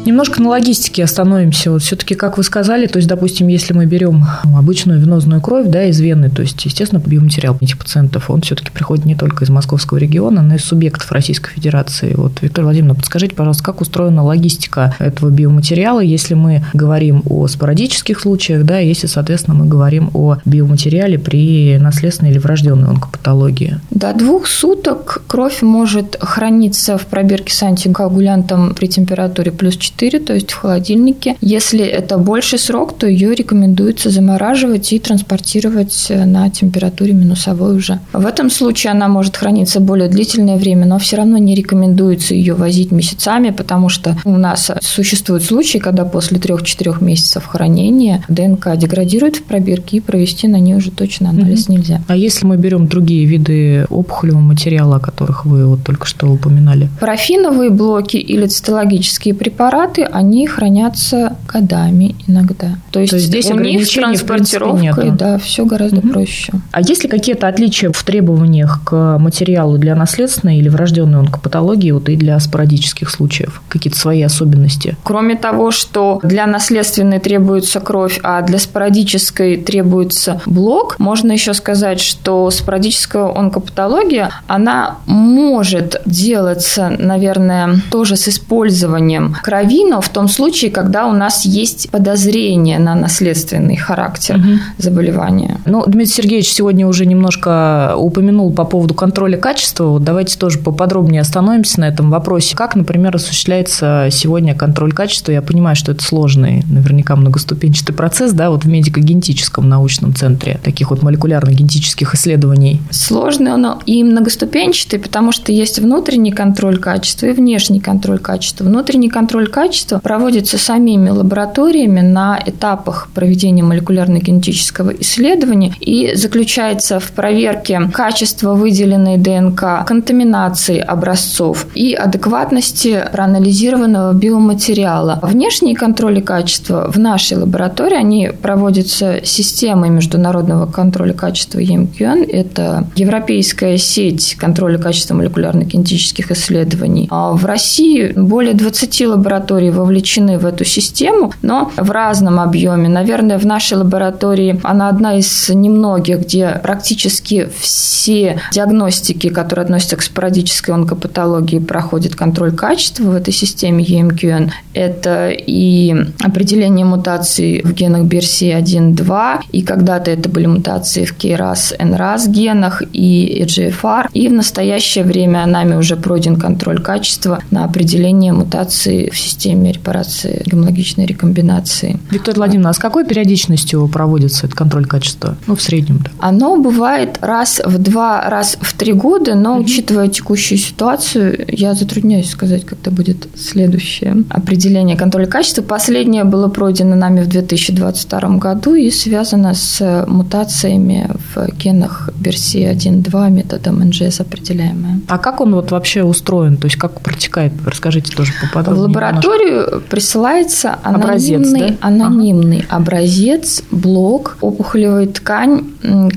[0.09, 1.69] Немножко на логистике остановимся.
[1.69, 5.67] Вот все-таки, как вы сказали, то есть, допустим, если мы берем ну, обычную венозную кровь,
[5.67, 9.51] да, из вены, то есть, естественно, биоматериал этих пациентов, он все-таки приходит не только из
[9.51, 12.15] московского региона, но и из субъектов Российской Федерации.
[12.15, 18.19] Вот, Виктория Владимировна, подскажите, пожалуйста, как устроена логистика этого биоматериала, если мы говорим о спорадических
[18.19, 23.79] случаях, да, если, соответственно, мы говорим о биоматериале при наследственной или врожденной онкопатологии?
[23.91, 30.19] До двух суток кровь может храниться в пробирке с антикоагулянтом при температуре плюс 4 4,
[30.19, 31.35] то есть в холодильнике.
[31.41, 37.99] Если это больший срок, то ее рекомендуется замораживать и транспортировать на температуре минусовой уже.
[38.13, 42.53] В этом случае она может храниться более длительное время, но все равно не рекомендуется ее
[42.53, 49.37] возить месяцами, потому что у нас существуют случаи, когда после 3-4 месяцев хранения ДНК деградирует
[49.37, 51.73] в пробирке и провести на ней уже точно анализ угу.
[51.73, 52.01] нельзя.
[52.07, 56.89] А если мы берем другие виды опухолевого материала, о которых вы вот только что упоминали?
[56.99, 62.77] Парафиновые блоки или цитологические препараты препараты, они хранятся годами иногда.
[62.91, 66.09] То есть, То есть здесь у них с транспортировкой, да, все гораздо угу.
[66.09, 66.53] проще.
[66.71, 72.09] А есть ли какие-то отличия в требованиях к материалу для наследственной или врожденной онкопатологии вот
[72.09, 73.61] и для спорадических случаев?
[73.69, 74.97] Какие-то свои особенности?
[75.03, 81.99] Кроме того, что для наследственной требуется кровь, а для спорадической требуется блок, можно еще сказать,
[81.99, 90.71] что спорадическая онкопатология, она может делаться, наверное, тоже с использованием крови, но в том случае,
[90.71, 94.59] когда у нас есть подозрение на наследственный характер угу.
[94.77, 95.59] заболевания.
[95.65, 99.85] Ну, Дмитрий Сергеевич сегодня уже немножко упомянул по поводу контроля качества.
[99.85, 102.55] Вот давайте тоже поподробнее остановимся на этом вопросе.
[102.55, 105.31] Как, например, осуществляется сегодня контроль качества?
[105.31, 110.89] Я понимаю, что это сложный, наверняка многоступенчатый процесс, да, вот в медико-генетическом научном центре таких
[110.89, 112.81] вот молекулярно-генетических исследований.
[112.91, 118.63] Сложный он и многоступенчатый, потому что есть внутренний контроль качества и внешний контроль качества.
[118.63, 127.11] Внутренний контроль качества качества проводится самими лабораториями на этапах проведения молекулярно-генетического исследования и заключается в
[127.11, 135.19] проверке качества выделенной ДНК, контаминации образцов и адекватности проанализированного биоматериала.
[135.23, 142.29] Внешние контроли качества в нашей лаборатории, они проводятся системой международного контроля качества EMQN.
[142.31, 147.09] Это европейская сеть контроля качества молекулярно-генетических исследований.
[147.11, 152.89] А в России более 20 лабораторий лаборатории вовлечены в эту систему, но в разном объеме.
[152.89, 160.01] Наверное, в нашей лаборатории она одна из немногих, где практически все диагностики, которые относятся к
[160.01, 164.51] спорадической онкопатологии, проходят контроль качества в этой системе EMQN.
[164.73, 171.77] Это и определение мутаций в генах BRCA1, 2, и когда-то это были мутации в KRAS,
[171.79, 174.09] NRAS генах и EGFR.
[174.13, 179.71] И в настоящее время нами уже пройден контроль качества на определение мутаций в системе системе
[179.71, 181.97] репарации гемологичной рекомбинации.
[182.11, 185.37] Виктория Владимировна, а с какой периодичностью проводится этот контроль качества?
[185.47, 185.99] Ну, в среднем.
[186.03, 186.11] Да.
[186.19, 189.63] Оно бывает раз в два, раз в три года, но угу.
[189.63, 195.61] учитывая текущую ситуацию, я затрудняюсь сказать, когда будет следующее определение контроля качества.
[195.61, 203.79] Последнее было пройдено нами в 2022 году и связано с мутациями в генах BRCA1-2 методом
[203.79, 204.99] НЖС определяемое.
[205.07, 206.57] А как он вот вообще устроен?
[206.57, 207.53] То есть как протекает?
[207.65, 208.83] Расскажите тоже поподробнее.
[208.83, 211.87] В лаборатории лабораторию присылается анонимный, образец, да?
[211.87, 212.77] анонимный ага.
[212.77, 215.65] образец, блок, опухолевой ткань,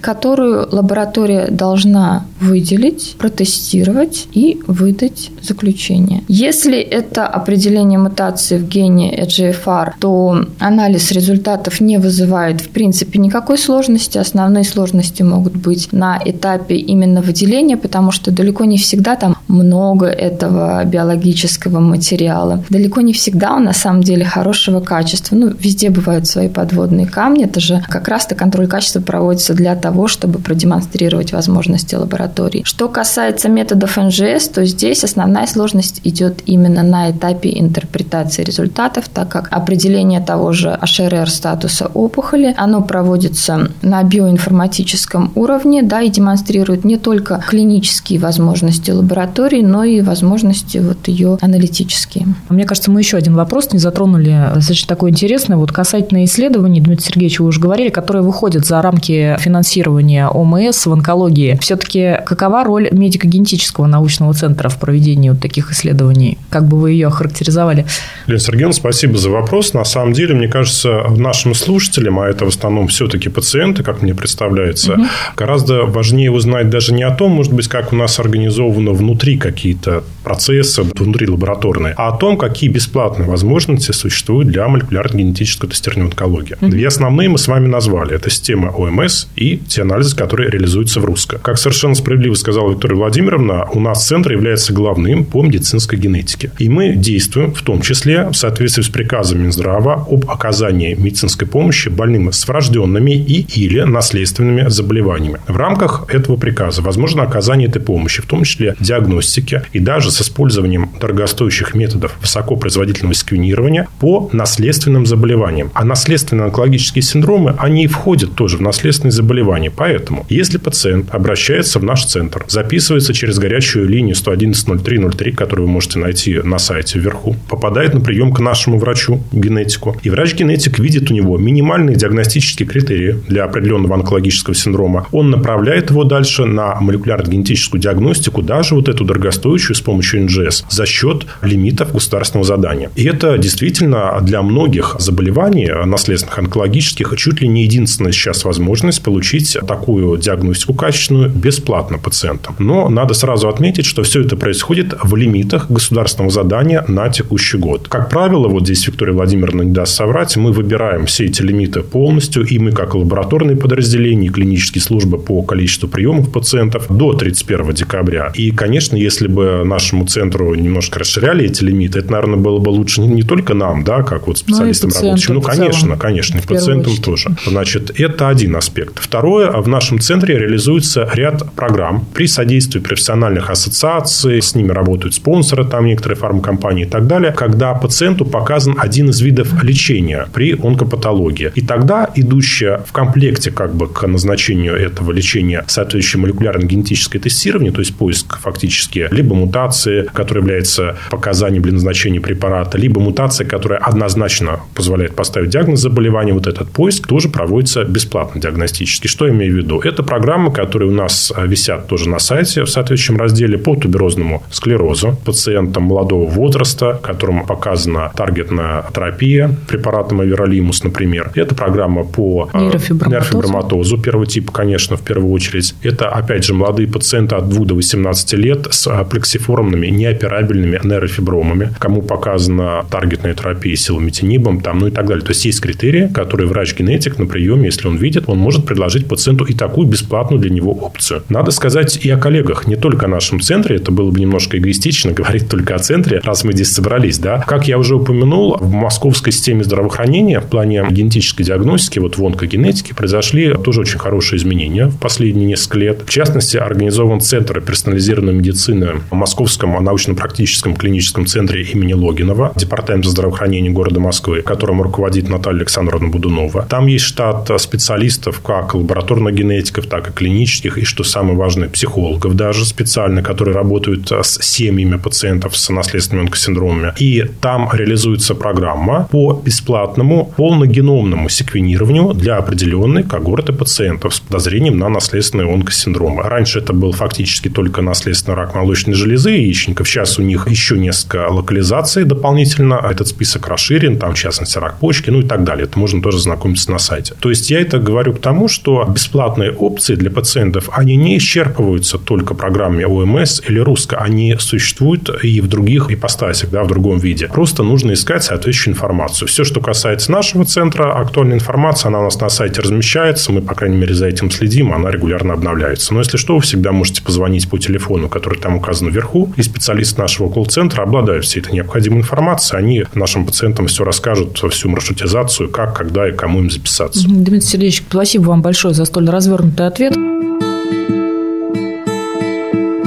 [0.00, 6.22] которую лаборатория должна выделить, протестировать и выдать заключение.
[6.28, 13.58] Если это определение мутации в гене EGFR, то анализ результатов не вызывает в принципе никакой
[13.58, 14.18] сложности.
[14.18, 20.06] Основные сложности могут быть на этапе именно выделения, потому что далеко не всегда там много
[20.06, 22.64] этого биологического материала.
[22.70, 25.36] Далеко не всегда он на самом деле хорошего качества.
[25.36, 27.44] Ну, везде бывают свои подводные камни.
[27.44, 32.62] Это же как раз-то контроль качества проводится для того, чтобы продемонстрировать возможности лаборатории.
[32.64, 39.28] Что касается методов НЖС, то здесь основная сложность идет именно на этапе интерпретации результатов, так
[39.28, 46.84] как определение того же HRR статуса опухоли, оно проводится на биоинформатическом уровне, да, и демонстрирует
[46.84, 52.26] не только клинические возможности лаборатории, но и возможности вот ее аналитические.
[52.48, 57.04] Мне кажется, мы еще один вопрос не затронули, достаточно такой интересный, вот касательно исследований, Дмитрий
[57.04, 61.58] Сергеевич, вы уже говорили, которые выходят за рамки финансирования ОМС в онкологии.
[61.60, 66.38] Все-таки какова роль медико-генетического научного центра в проведении вот таких исследований?
[66.50, 67.86] Как бы вы ее охарактеризовали?
[68.26, 69.74] Лена Сергеевна, спасибо за вопрос.
[69.74, 74.14] На самом деле, мне кажется, нашим слушателям, а это в основном все-таки пациенты, как мне
[74.14, 75.04] представляется, угу.
[75.36, 80.02] гораздо важнее узнать даже не о том, может быть, как у нас организовано внутри какие-то
[80.24, 86.56] процессы, внутри лабораторные, а о том, какие бесплатные возможности существуют для молекулярно-генетического тестирования онкологии.
[86.60, 86.70] Угу.
[86.70, 88.16] Две основные мы с вами назвали.
[88.16, 91.38] Это система ОМС и те анализы, которые реализуются в РУСКО.
[91.38, 96.50] Как совершенно справедливо сказала Виктория Владимировна, у нас центр является главным по медицинской генетике.
[96.58, 101.88] И мы действуем в том числе в соответствии с приказом Минздрава об оказании медицинской помощи
[101.88, 105.38] больным с врожденными и или наследственными заболеваниями.
[105.46, 108.74] В рамках этого приказа возможно оказание этой помощи, в том числе
[109.12, 115.70] диагностики и даже с использованием дорогостоящих методов высокопроизводительного сквинирования по наследственным заболеваниям.
[115.74, 119.70] А наследственные онкологические синдромы, они входят тоже в наследственные заболевания.
[119.70, 125.98] Поэтому, если пациент обращается в наш центр, записывается через горячую линию 111-03-03, которую вы можете
[125.98, 131.14] найти на сайте вверху, попадает на прием к нашему врачу, генетику, и врач-генетик видит у
[131.14, 138.42] него минимальные диагностические критерии для определенного онкологического синдрома, он направляет его дальше на молекулярно-генетическую диагностику,
[138.42, 142.90] даже вот эту дорогостоящую с помощью НЖС, за счет лимитов государственного задания.
[142.96, 149.56] И это действительно для многих заболеваний наследственных онкологических чуть ли не единственная сейчас возможность получить
[149.66, 152.54] такую диагностику качественную бесплатно пациентам.
[152.58, 157.88] Но надо сразу отметить, что все это происходит в лимитах государственного задания на текущий год.
[157.88, 162.44] Как правило, вот здесь Виктория Владимировна не даст соврать, мы выбираем все эти лимиты полностью,
[162.44, 168.32] и мы как лабораторные подразделения, клинические службы по количеству приемов пациентов до 31 декабря.
[168.34, 173.00] И, конечно, если бы нашему центру немножко расширяли эти лимиты, это, наверное, было бы лучше
[173.00, 175.34] не только нам, да, как вот ну, специалистам ну, работающим.
[175.34, 177.30] Ну, конечно, конечно, и пациентам тоже.
[177.46, 178.98] Значит, это один аспект.
[178.98, 185.64] Второе, в нашем центре реализуется ряд программ при содействии профессиональных ассоциаций, с ними работают спонсоры,
[185.64, 191.52] там некоторые фармкомпании и так далее, когда пациенту показан один из видов лечения при онкопатологии.
[191.54, 197.80] И тогда идущая в комплекте как бы к назначению этого лечения соответствующее молекулярно-генетическое тестирование, то
[197.80, 204.60] есть поиск фактически либо мутации, которая является показанием для назначения препарата, либо мутация, которая однозначно
[204.74, 209.06] позволяет поставить диагноз заболевания, вот этот поиск тоже проводится бесплатно диагностически.
[209.06, 209.80] Что я имею в виду?
[209.80, 215.16] Это программы, которые у нас висят тоже на сайте в соответствующем разделе по туберозному склерозу
[215.24, 221.30] пациентам молодого возраста, которым показана таргетная терапия препаратом Аверолимус, например.
[221.34, 225.74] Это программа по э, нейрофиброматозу первого типа, конечно, в первую очередь.
[225.82, 232.02] Это, опять же, молодые пациенты от 2 до 18 лет с плексифорумными неоперабельными нейрофибромами, кому
[232.02, 235.24] показана таргетная терапия силометинибом, там, ну и так далее.
[235.24, 239.44] То есть, есть критерии, которые врач-генетик на приеме, если он видит, он может предложить пациенту
[239.44, 241.22] и такую бесплатную для него опцию.
[241.28, 245.12] Надо сказать и о коллегах, не только о нашем центре, это было бы немножко эгоистично
[245.22, 247.44] говорить только о центре, раз мы здесь собрались, да.
[247.46, 252.94] Как я уже упомянул, в московской системе здравоохранения в плане генетической диагностики, вот в онкогенетике,
[252.94, 256.02] произошли тоже очень хорошие изменения в последние несколько лет.
[256.06, 263.70] В частности, организован Центр персонализированной медицины в Московском научно-практическом клиническом центре имени Логинова, Департамент здравоохранения
[263.70, 266.66] города Москвы, которым руководит Наталья Александровна Будунова.
[266.68, 272.36] Там есть штат специалистов, как лабораторных генетиков, так и клинических, и, что самое важное, психологов
[272.36, 276.92] даже специально, которые работают с семьями пациентов с наследственными онкосиндромами.
[276.98, 284.88] И там реализуется программа по бесплатному полногеномному секвенированию для определенной когорты пациентов с подозрением на
[284.88, 286.22] наследственные онкосиндромы.
[286.22, 289.88] Раньше это был фактически только наследственный рак рак молочной железы, яичников.
[289.88, 292.74] Сейчас у них еще несколько локализаций дополнительно.
[292.90, 295.64] Этот список расширен, там, в частности, рак почки, ну и так далее.
[295.64, 297.14] Это можно тоже знакомиться на сайте.
[297.18, 301.98] То есть, я это говорю к тому, что бесплатные опции для пациентов, они не исчерпываются
[301.98, 303.98] только программе ОМС или русско.
[303.98, 307.28] Они существуют и в других ипостасях, да, в другом виде.
[307.28, 309.28] Просто нужно искать соответствующую информацию.
[309.28, 313.32] Все, что касается нашего центра, актуальная информация, она у нас на сайте размещается.
[313.32, 315.94] Мы, по крайней мере, за этим следим, она регулярно обновляется.
[315.94, 320.00] Но если что, вы всегда можете позвонить по телефону, который там указан вверху, и специалисты
[320.00, 322.58] нашего колл-центра обладают всей этой необходимой информацией.
[322.58, 327.06] Они нашим пациентам все расскажут, всю маршрутизацию, как, когда и кому им записаться.
[327.06, 329.96] Дмитрий Сергеевич, спасибо вам большое за столь развернутый ответ.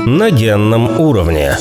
[0.08, 1.58] На генном уровне.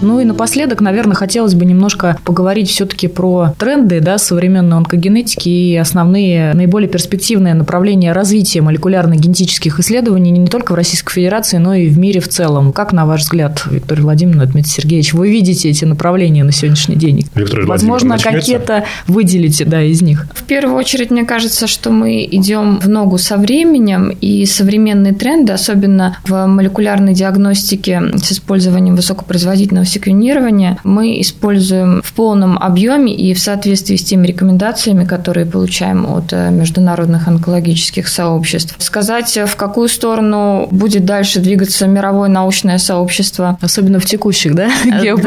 [0.00, 5.76] Ну и напоследок, наверное, хотелось бы немножко поговорить все-таки про тренды да, современной онкогенетики и
[5.76, 11.98] основные, наиболее перспективные направления развития молекулярно-генетических исследований не только в Российской Федерации, но и в
[11.98, 12.72] мире в целом.
[12.72, 17.26] Как, на ваш взгляд, Виктория Владимировна, Дмитрий Сергеевич, вы видите эти направления на сегодняшний день?
[17.34, 20.26] Виктория Возможно, какие-то выделите да, из них.
[20.34, 25.52] В первую очередь, мне кажется, что мы идем в ногу со временем, и современные тренды,
[25.52, 33.40] особенно в молекулярной диагностике с использованием высокопроизводительного секвенирования мы используем в полном объеме и в
[33.40, 38.74] соответствии с теми рекомендациями, которые получаем от э, международных онкологических сообществ.
[38.78, 43.58] Сказать, в какую сторону будет дальше двигаться мировое научное сообщество.
[43.60, 45.22] Особенно в текущих, да, геополитических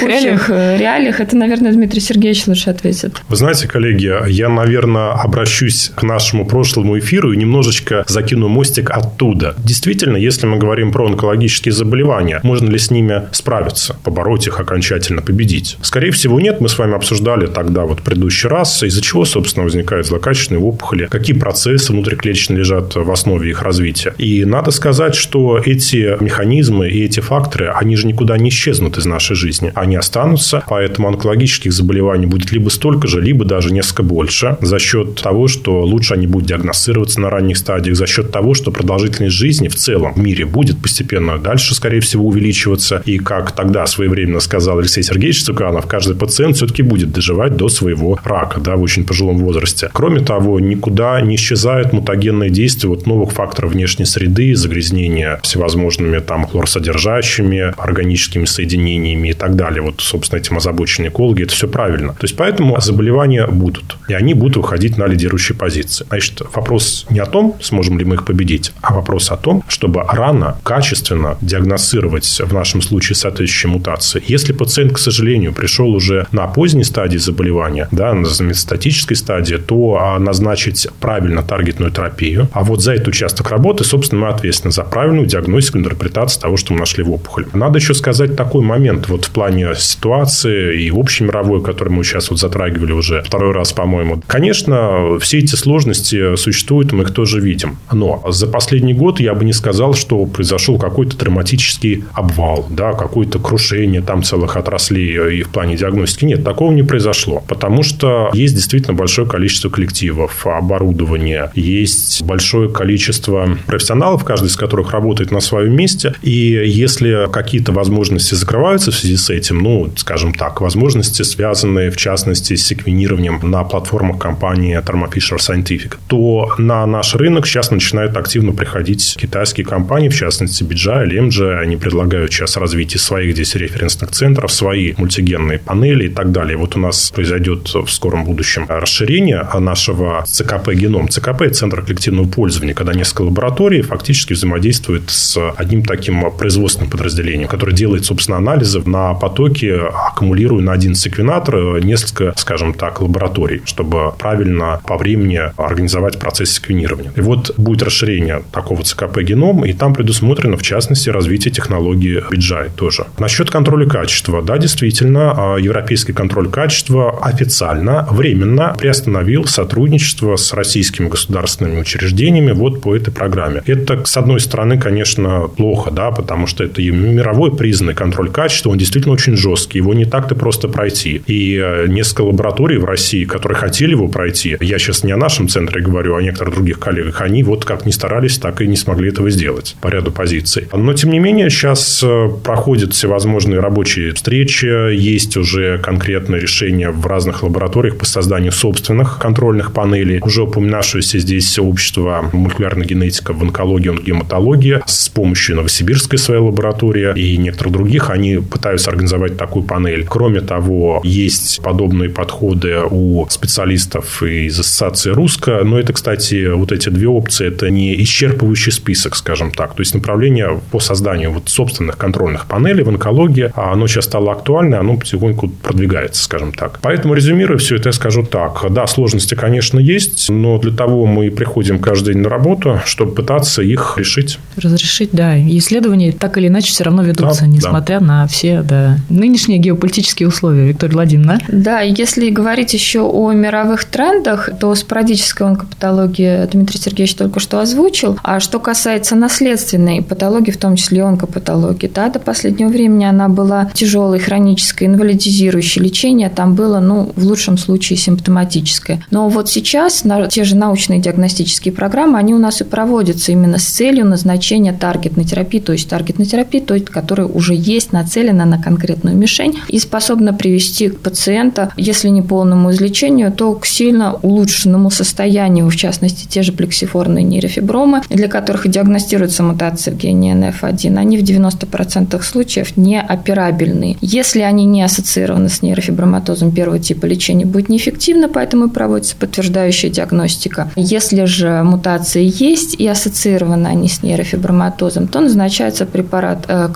[0.00, 0.50] да, в текущих реалиях.
[0.50, 1.20] Э, реалиях.
[1.20, 3.22] Это, наверное, Дмитрий Сергеевич лучше ответит.
[3.28, 9.54] Вы знаете, коллеги, я, наверное, обращусь к нашему прошлому эфиру и немножечко закину мостик оттуда.
[9.58, 13.96] Действительно, если мы говорим про онкологические заболевания, можно ли с ними справиться?
[14.04, 15.76] Побороть их окончательно, победить?
[15.82, 16.60] Скорее всего, нет.
[16.60, 21.36] Мы с вами обсуждали тогда вот предыдущий раз, из-за чего, собственно, возникают злокачественные опухоли, какие
[21.36, 24.14] процессы внутриклеточно лежат в основе их развития.
[24.18, 29.06] И надо сказать, что эти механизмы и эти факторы, они же никуда не исчезнут из
[29.06, 29.72] нашей жизни.
[29.74, 35.20] Они останутся, поэтому онкологических заболеваний будет либо столько же, либо даже несколько больше за счет
[35.20, 39.68] того, что лучше они будут диагностироваться на ранних стадиях, за счет того, что продолжительность жизни
[39.68, 43.02] в целом в мире будет постепенно дальше, скорее всего, увеличиваться.
[43.04, 48.18] И как тогда своевременно сказал Алексей Сергеевич Цуканов, каждый пациент все-таки будет доживать до своего
[48.24, 49.90] рака, да, в очень пожилом возрасте.
[49.92, 56.46] Кроме того, никуда не исчезают мутагенные действия вот новых факторов внешней среды, загрязнения всевозможными там
[56.46, 59.82] хлорсодержащими органическими соединениями и так далее.
[59.82, 61.42] Вот, собственно, этим озабочены экологи.
[61.42, 62.12] Это все правильно.
[62.12, 63.96] То есть, поэтому заболевания будут.
[64.08, 66.04] И они будут выходить на лидирующие позиции.
[66.08, 70.02] Значит, вопрос не о том, сможем ли мы их победить, а вопрос о том, чтобы
[70.02, 73.83] рано, качественно диагностировать в нашем случае соответствующие мутации.
[74.26, 79.98] Если пациент, к сожалению, пришел уже на поздней стадии заболевания, да, на метастатической стадии, то
[80.00, 82.48] а, назначить правильно таргетную терапию.
[82.52, 86.72] А вот за этот участок работы, собственно, мы ответственны за правильную диагностику, интерпретацию того, что
[86.72, 87.46] мы нашли в опухоли.
[87.52, 92.30] Надо еще сказать такой момент вот в плане ситуации и общей мировой, которую мы сейчас
[92.30, 94.22] вот затрагивали уже второй раз, по-моему.
[94.26, 97.78] Конечно, все эти сложности существуют, мы их тоже видим.
[97.92, 103.38] Но за последний год я бы не сказал, что произошел какой-то травматический обвал, да, какой-то
[103.38, 106.24] крушение решения там целых отраслей э, и в плане диагностики.
[106.24, 107.42] Нет, такого не произошло.
[107.46, 114.92] Потому что есть действительно большое количество коллективов, оборудования, есть большое количество профессионалов, каждый из которых
[114.92, 116.14] работает на своем месте.
[116.22, 121.96] И если какие-то возможности закрываются в связи с этим, ну, скажем так, возможности, связанные, в
[121.96, 128.16] частности, с секвенированием на платформах компании Thermo Fisher Scientific, то на наш рынок сейчас начинают
[128.16, 131.58] активно приходить китайские компании, в частности, BGI или MG.
[131.58, 136.56] Они предлагают сейчас развитие своих здесь референсных центров, свои мультигенные панели и так далее.
[136.56, 141.08] Вот у нас произойдет в скором будущем расширение нашего ЦКП-геном.
[141.08, 147.72] ЦКП– Центр коллективного пользования, когда несколько лабораторий фактически взаимодействуют с одним таким производственным подразделением, которое
[147.72, 154.80] делает, собственно, анализы на потоке, аккумулируя на один секвенатор несколько, скажем так, лабораторий, чтобы правильно
[154.86, 157.12] по времени организовать процесс секвенирования.
[157.16, 163.06] И вот будет расширение такого ЦКП-геном, и там предусмотрено, в частности, развитие технологии BGI тоже.
[163.18, 164.42] Насчет контроля качества.
[164.42, 172.82] Да, действительно, а, европейский контроль качества официально, временно приостановил сотрудничество с российскими государственными учреждениями вот
[172.82, 173.62] по этой программе.
[173.64, 178.78] Это, с одной стороны, конечно, плохо, да, потому что это мировой признанный контроль качества, он
[178.78, 181.22] действительно очень жесткий, его не так-то просто пройти.
[181.28, 185.46] И э, несколько лабораторий в России, которые хотели его пройти, я сейчас не о нашем
[185.46, 188.76] центре говорю, а о некоторых других коллегах, они вот как не старались, так и не
[188.76, 190.66] смогли этого сделать по ряду позиций.
[190.72, 196.90] Но, тем не менее, сейчас э, проходят всевозможные возможны рабочие встречи, есть уже конкретное решение
[196.90, 200.20] в разных лабораториях по созданию собственных контрольных панелей.
[200.22, 207.36] Уже упоминавшееся здесь общество молекулярной генетика в онкологии, онкогематологии с помощью Новосибирской своей лаборатории и
[207.36, 210.06] некоторых других, они пытаются организовать такую панель.
[210.08, 216.88] Кроме того, есть подобные подходы у специалистов из Ассоциации Русско, но это, кстати, вот эти
[216.88, 219.74] две опции, это не исчерпывающий список, скажем так.
[219.74, 223.23] То есть, направление по созданию вот собственных контрольных панелей в онкологии,
[223.54, 226.78] а оно сейчас стало актуально, оно потихоньку продвигается, скажем так.
[226.82, 228.64] Поэтому, резюмируя все это, я скажу так.
[228.70, 233.62] Да, сложности, конечно, есть, но для того мы приходим каждый день на работу, чтобы пытаться
[233.62, 234.38] их решить.
[234.56, 235.36] Разрешить, да.
[235.36, 238.06] И исследования так или иначе все равно ведутся, да, несмотря да.
[238.06, 240.68] на все да, нынешние геополитические условия.
[240.68, 241.40] Виктория Владимировна.
[241.48, 248.18] Да, если говорить еще о мировых трендах, то спорадическая онкопатология Дмитрий Сергеевич только что озвучил.
[248.22, 253.70] А что касается наследственной патологии, в том числе онкопатологии, да, до последнего времени она была
[253.72, 255.82] тяжелой, хронической, инвалидизирующей.
[255.82, 259.04] Лечение там было, ну, в лучшем случае симптоматическое.
[259.10, 263.58] Но вот сейчас на, те же научные диагностические программы, они у нас и проводятся именно
[263.58, 268.44] с целью назначения таргетной терапии, то есть таргетной терапии, то есть, которая уже есть нацелена
[268.44, 274.90] на конкретную мишень и способна привести пациента, если не полному излечению, то к сильно улучшенному
[274.90, 281.18] состоянию, в частности, те же плексифорные нейрофибромы, для которых диагностируется мутация в гене NF1, они
[281.18, 283.96] в 90% случаев не операбельны.
[284.00, 289.90] Если они не ассоциированы с нейрофиброматозом первого типа, лечение будет неэффективно, поэтому и проводится подтверждающая
[289.90, 290.70] диагностика.
[290.76, 296.68] Если же мутации есть и ассоциированы они с нейрофиброматозом, то назначается препарат э,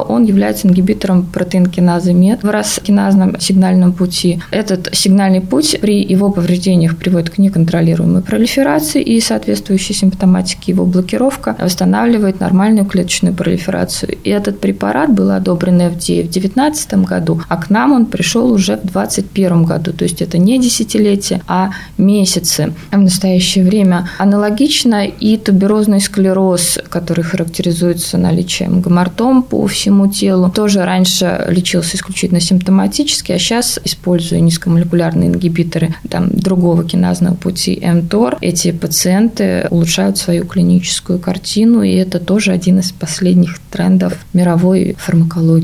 [0.00, 4.40] он является ингибитором протеинкиназы МЕД в раскиназном сигнальном пути.
[4.50, 11.56] Этот сигнальный путь при его повреждениях приводит к неконтролируемой пролиферации и соответствующей симптоматике его блокировка
[11.60, 14.16] восстанавливает нормальную клеточную пролиферацию.
[14.24, 18.76] И этот препарат был одобрен FDA в 2019 году, а к нам он пришел уже
[18.76, 19.92] в 2021 году.
[19.92, 22.72] То есть это не десятилетие, а месяцы.
[22.90, 30.84] В настоящее время аналогично и туберозный склероз, который характеризуется наличием гомортом по всему телу, тоже
[30.84, 38.72] раньше лечился исключительно симптоматически, а сейчас, используя низкомолекулярные ингибиторы там, другого киназного пути МТОР, эти
[38.72, 45.57] пациенты улучшают свою клиническую картину, и это тоже один из последних трендов мировой фармакологии.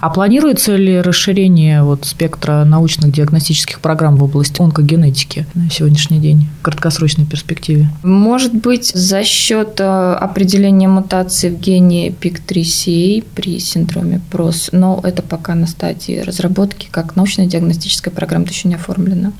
[0.00, 6.48] А планируется ли расширение вот спектра научных диагностических программ в области онкогенетики на сегодняшний день
[6.60, 7.88] в краткосрочной перспективе?
[8.02, 15.22] Может быть, за счет э, определения мутации в гене PIK3CA при синдроме ПРОС, но это
[15.22, 19.32] пока на стадии разработки, как научная диагностическая программа, это еще не оформлена.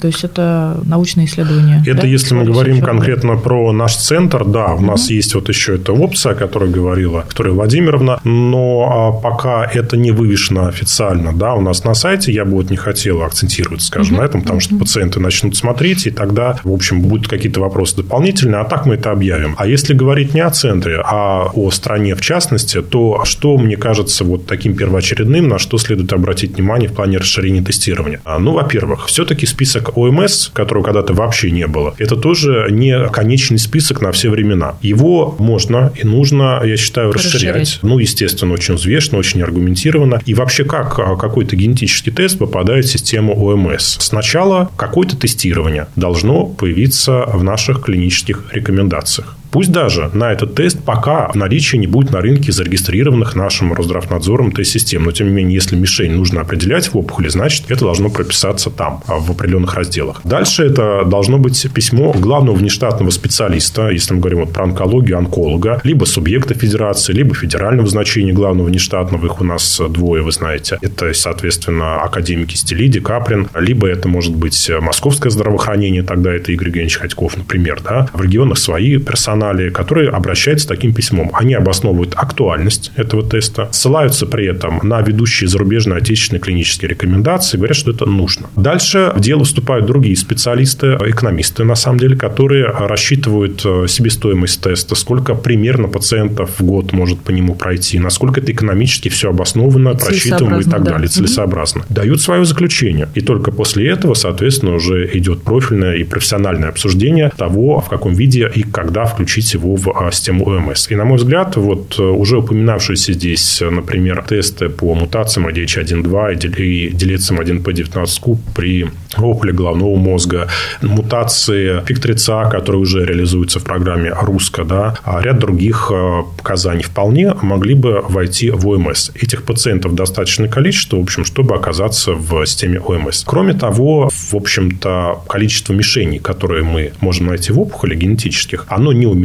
[0.00, 1.82] То есть это научные исследования.
[1.86, 2.06] Это да?
[2.06, 6.32] если мы говорим конкретно про наш центр, да, у нас есть вот еще эта опция,
[6.32, 11.84] о которой говорила Виктория Владимировна, но а, пока это не вывешено официально, да, у нас
[11.84, 14.22] на сайте, я бы вот не хотел акцентировать, скажем, угу.
[14.22, 18.60] на этом, потому что пациенты начнут смотреть, и тогда, в общем, будут какие-то вопросы дополнительные,
[18.60, 19.54] а так мы это объявим.
[19.58, 24.24] А если говорить не о центре, а о стране в частности, то что, мне кажется,
[24.24, 28.20] вот таким первоочередным, на что следует обратить внимание в плане расширения тестирования?
[28.24, 33.58] А, ну, во-первых, все-таки список ОМС, которого когда-то вообще не было, это тоже не конечный
[33.58, 34.76] список на все времена.
[34.82, 37.56] Его можно и нужно, я считаю, расширять.
[37.56, 37.78] расширять.
[37.82, 40.22] Ну, естественно, очень взвешенно, очень аргументированно.
[40.24, 43.96] И вообще, как а, какой-то генетический тест попадает в систему ОМС?
[43.98, 49.34] Сначала какое-то тестирование должно появиться в наших клинических рекомендациях.
[49.50, 55.04] Пусть даже на этот тест пока наличие не будет на рынке зарегистрированных нашим Росздравнадзором тест-систем.
[55.04, 59.02] Но, тем не менее, если мишень нужно определять в опухоли, значит, это должно прописаться там,
[59.06, 60.20] а, в определенных разделах.
[60.24, 65.80] Дальше это должно быть письмо главного внештатного специалиста, если мы говорим вот про онкологию, онколога,
[65.82, 69.26] либо субъекта федерации, либо федерального значения главного внештатного.
[69.26, 70.78] Их у нас двое, вы знаете.
[70.82, 76.98] Это, соответственно, академики Стелиди, Каприн, либо это может быть московское здравоохранение, тогда это Игорь Евгеньевич
[76.98, 77.80] Ходьков, например.
[77.82, 78.08] Да?
[78.12, 81.30] В регионах свои персонали канале, которые обращаются с таким письмом.
[81.32, 87.76] Они обосновывают актуальность этого теста, ссылаются при этом на ведущие зарубежные отечественные клинические рекомендации, говорят,
[87.76, 88.48] что это нужно.
[88.56, 94.94] Дальше в дело вступают другие специалисты, экономисты, на самом деле, которые рассчитывают э, себестоимость теста,
[94.96, 100.60] сколько примерно пациентов в год может по нему пройти, насколько это экономически все обосновано, просчитываемо
[100.60, 100.92] и так да.
[100.92, 101.82] далее, целесообразно.
[101.82, 101.94] Угу.
[101.94, 103.08] Дают свое заключение.
[103.14, 108.50] И только после этого, соответственно, уже идет профильное и профессиональное обсуждение того, в каком виде
[108.54, 110.90] и когда включать включить его в а, систему ОМС.
[110.90, 117.38] И, на мой взгляд, вот уже упоминавшиеся здесь, например, тесты по мутациям ADH1.2 и делецам
[117.40, 120.48] 1P19 при опухоли головного мозга,
[120.80, 125.92] мутации фиктрица, которые уже реализуются в программе «Руска», да, а ряд других
[126.38, 129.10] показаний вполне могли бы войти в ОМС.
[129.14, 133.24] Этих пациентов достаточное количество, в общем, чтобы оказаться в системе ОМС.
[133.26, 139.06] Кроме того, в общем-то, количество мишеней, которые мы можем найти в опухоли генетических, оно не
[139.06, 139.17] уменьшается,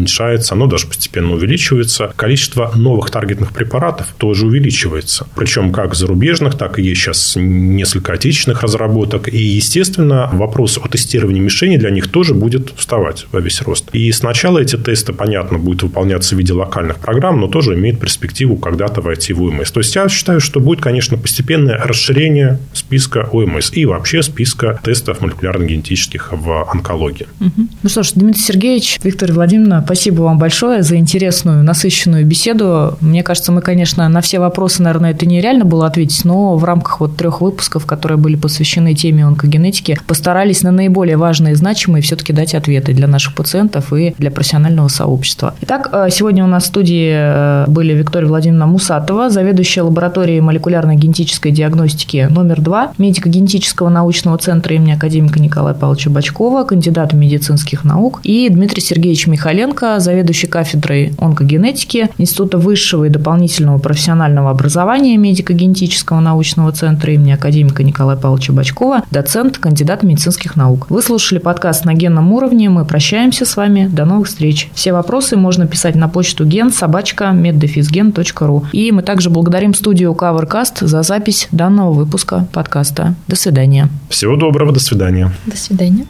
[0.52, 2.12] оно даже постепенно увеличивается.
[2.16, 5.28] Количество новых таргетных препаратов тоже увеличивается.
[5.36, 9.28] Причем как зарубежных, так и есть сейчас несколько отечественных разработок.
[9.28, 13.90] И, естественно, вопрос о тестировании мишеней для них тоже будет вставать во весь рост.
[13.94, 18.56] И сначала эти тесты, понятно, будут выполняться в виде локальных программ, но тоже имеют перспективу
[18.56, 19.72] когда-то войти в ОМС.
[19.72, 25.22] То есть, я считаю, что будет, конечно, постепенное расширение списка ОМС и вообще списка тестов
[25.22, 27.28] молекулярно-генетических в онкологии.
[27.40, 27.68] Угу.
[27.84, 32.98] Ну что ж, Дмитрий Сергеевич, Виктория Владимировна, спасибо вам большое за интересную, насыщенную беседу.
[33.02, 37.00] Мне кажется, мы, конечно, на все вопросы, наверное, это нереально было ответить, но в рамках
[37.00, 42.34] вот трех выпусков, которые были посвящены теме онкогенетики, постарались на наиболее важные и значимые все-таки
[42.34, 45.54] дать ответы для наших пациентов и для профессионального сообщества.
[45.62, 50.96] Итак, э, сегодня у нас в студии э, были Виктория Владимировна Мусатова, заведующая лабораторией молекулярной
[50.96, 58.22] генетической диагностики номер два медико-генетического научного центра имени академика Николая Павловича Бачкова, кандидат медицинских наук,
[58.24, 66.72] и Дмитрий Сергеевич Михаленко, заведующий кафедрой онкогенетики Института высшего и дополнительного профессионального образования медико-генетического научного
[66.72, 70.88] центра имени академика Николая Павловича Бачкова, доцент, кандидат медицинских наук.
[70.90, 72.70] Вы слушали подкаст на генном уровне.
[72.70, 73.90] Мы прощаемся с вами.
[73.92, 74.70] До новых встреч.
[74.74, 78.66] Все вопросы можно писать на почту ген собачка меддефизген.ру.
[78.72, 83.16] И мы также благодарим студию Covercast за запись данного выпуска подкаста.
[83.28, 83.90] До свидания.
[84.10, 85.32] Всего доброго, до свидания.
[85.46, 86.06] До свидания.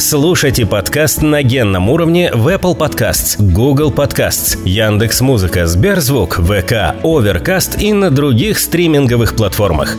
[0.00, 7.92] Слушайте подкаст на генном уровне в Apple Podcasts, Google Podcasts, Яндекс.Музыка, Сберзвук, ВК, Overcast и
[7.92, 9.96] на других стриминговых платформах.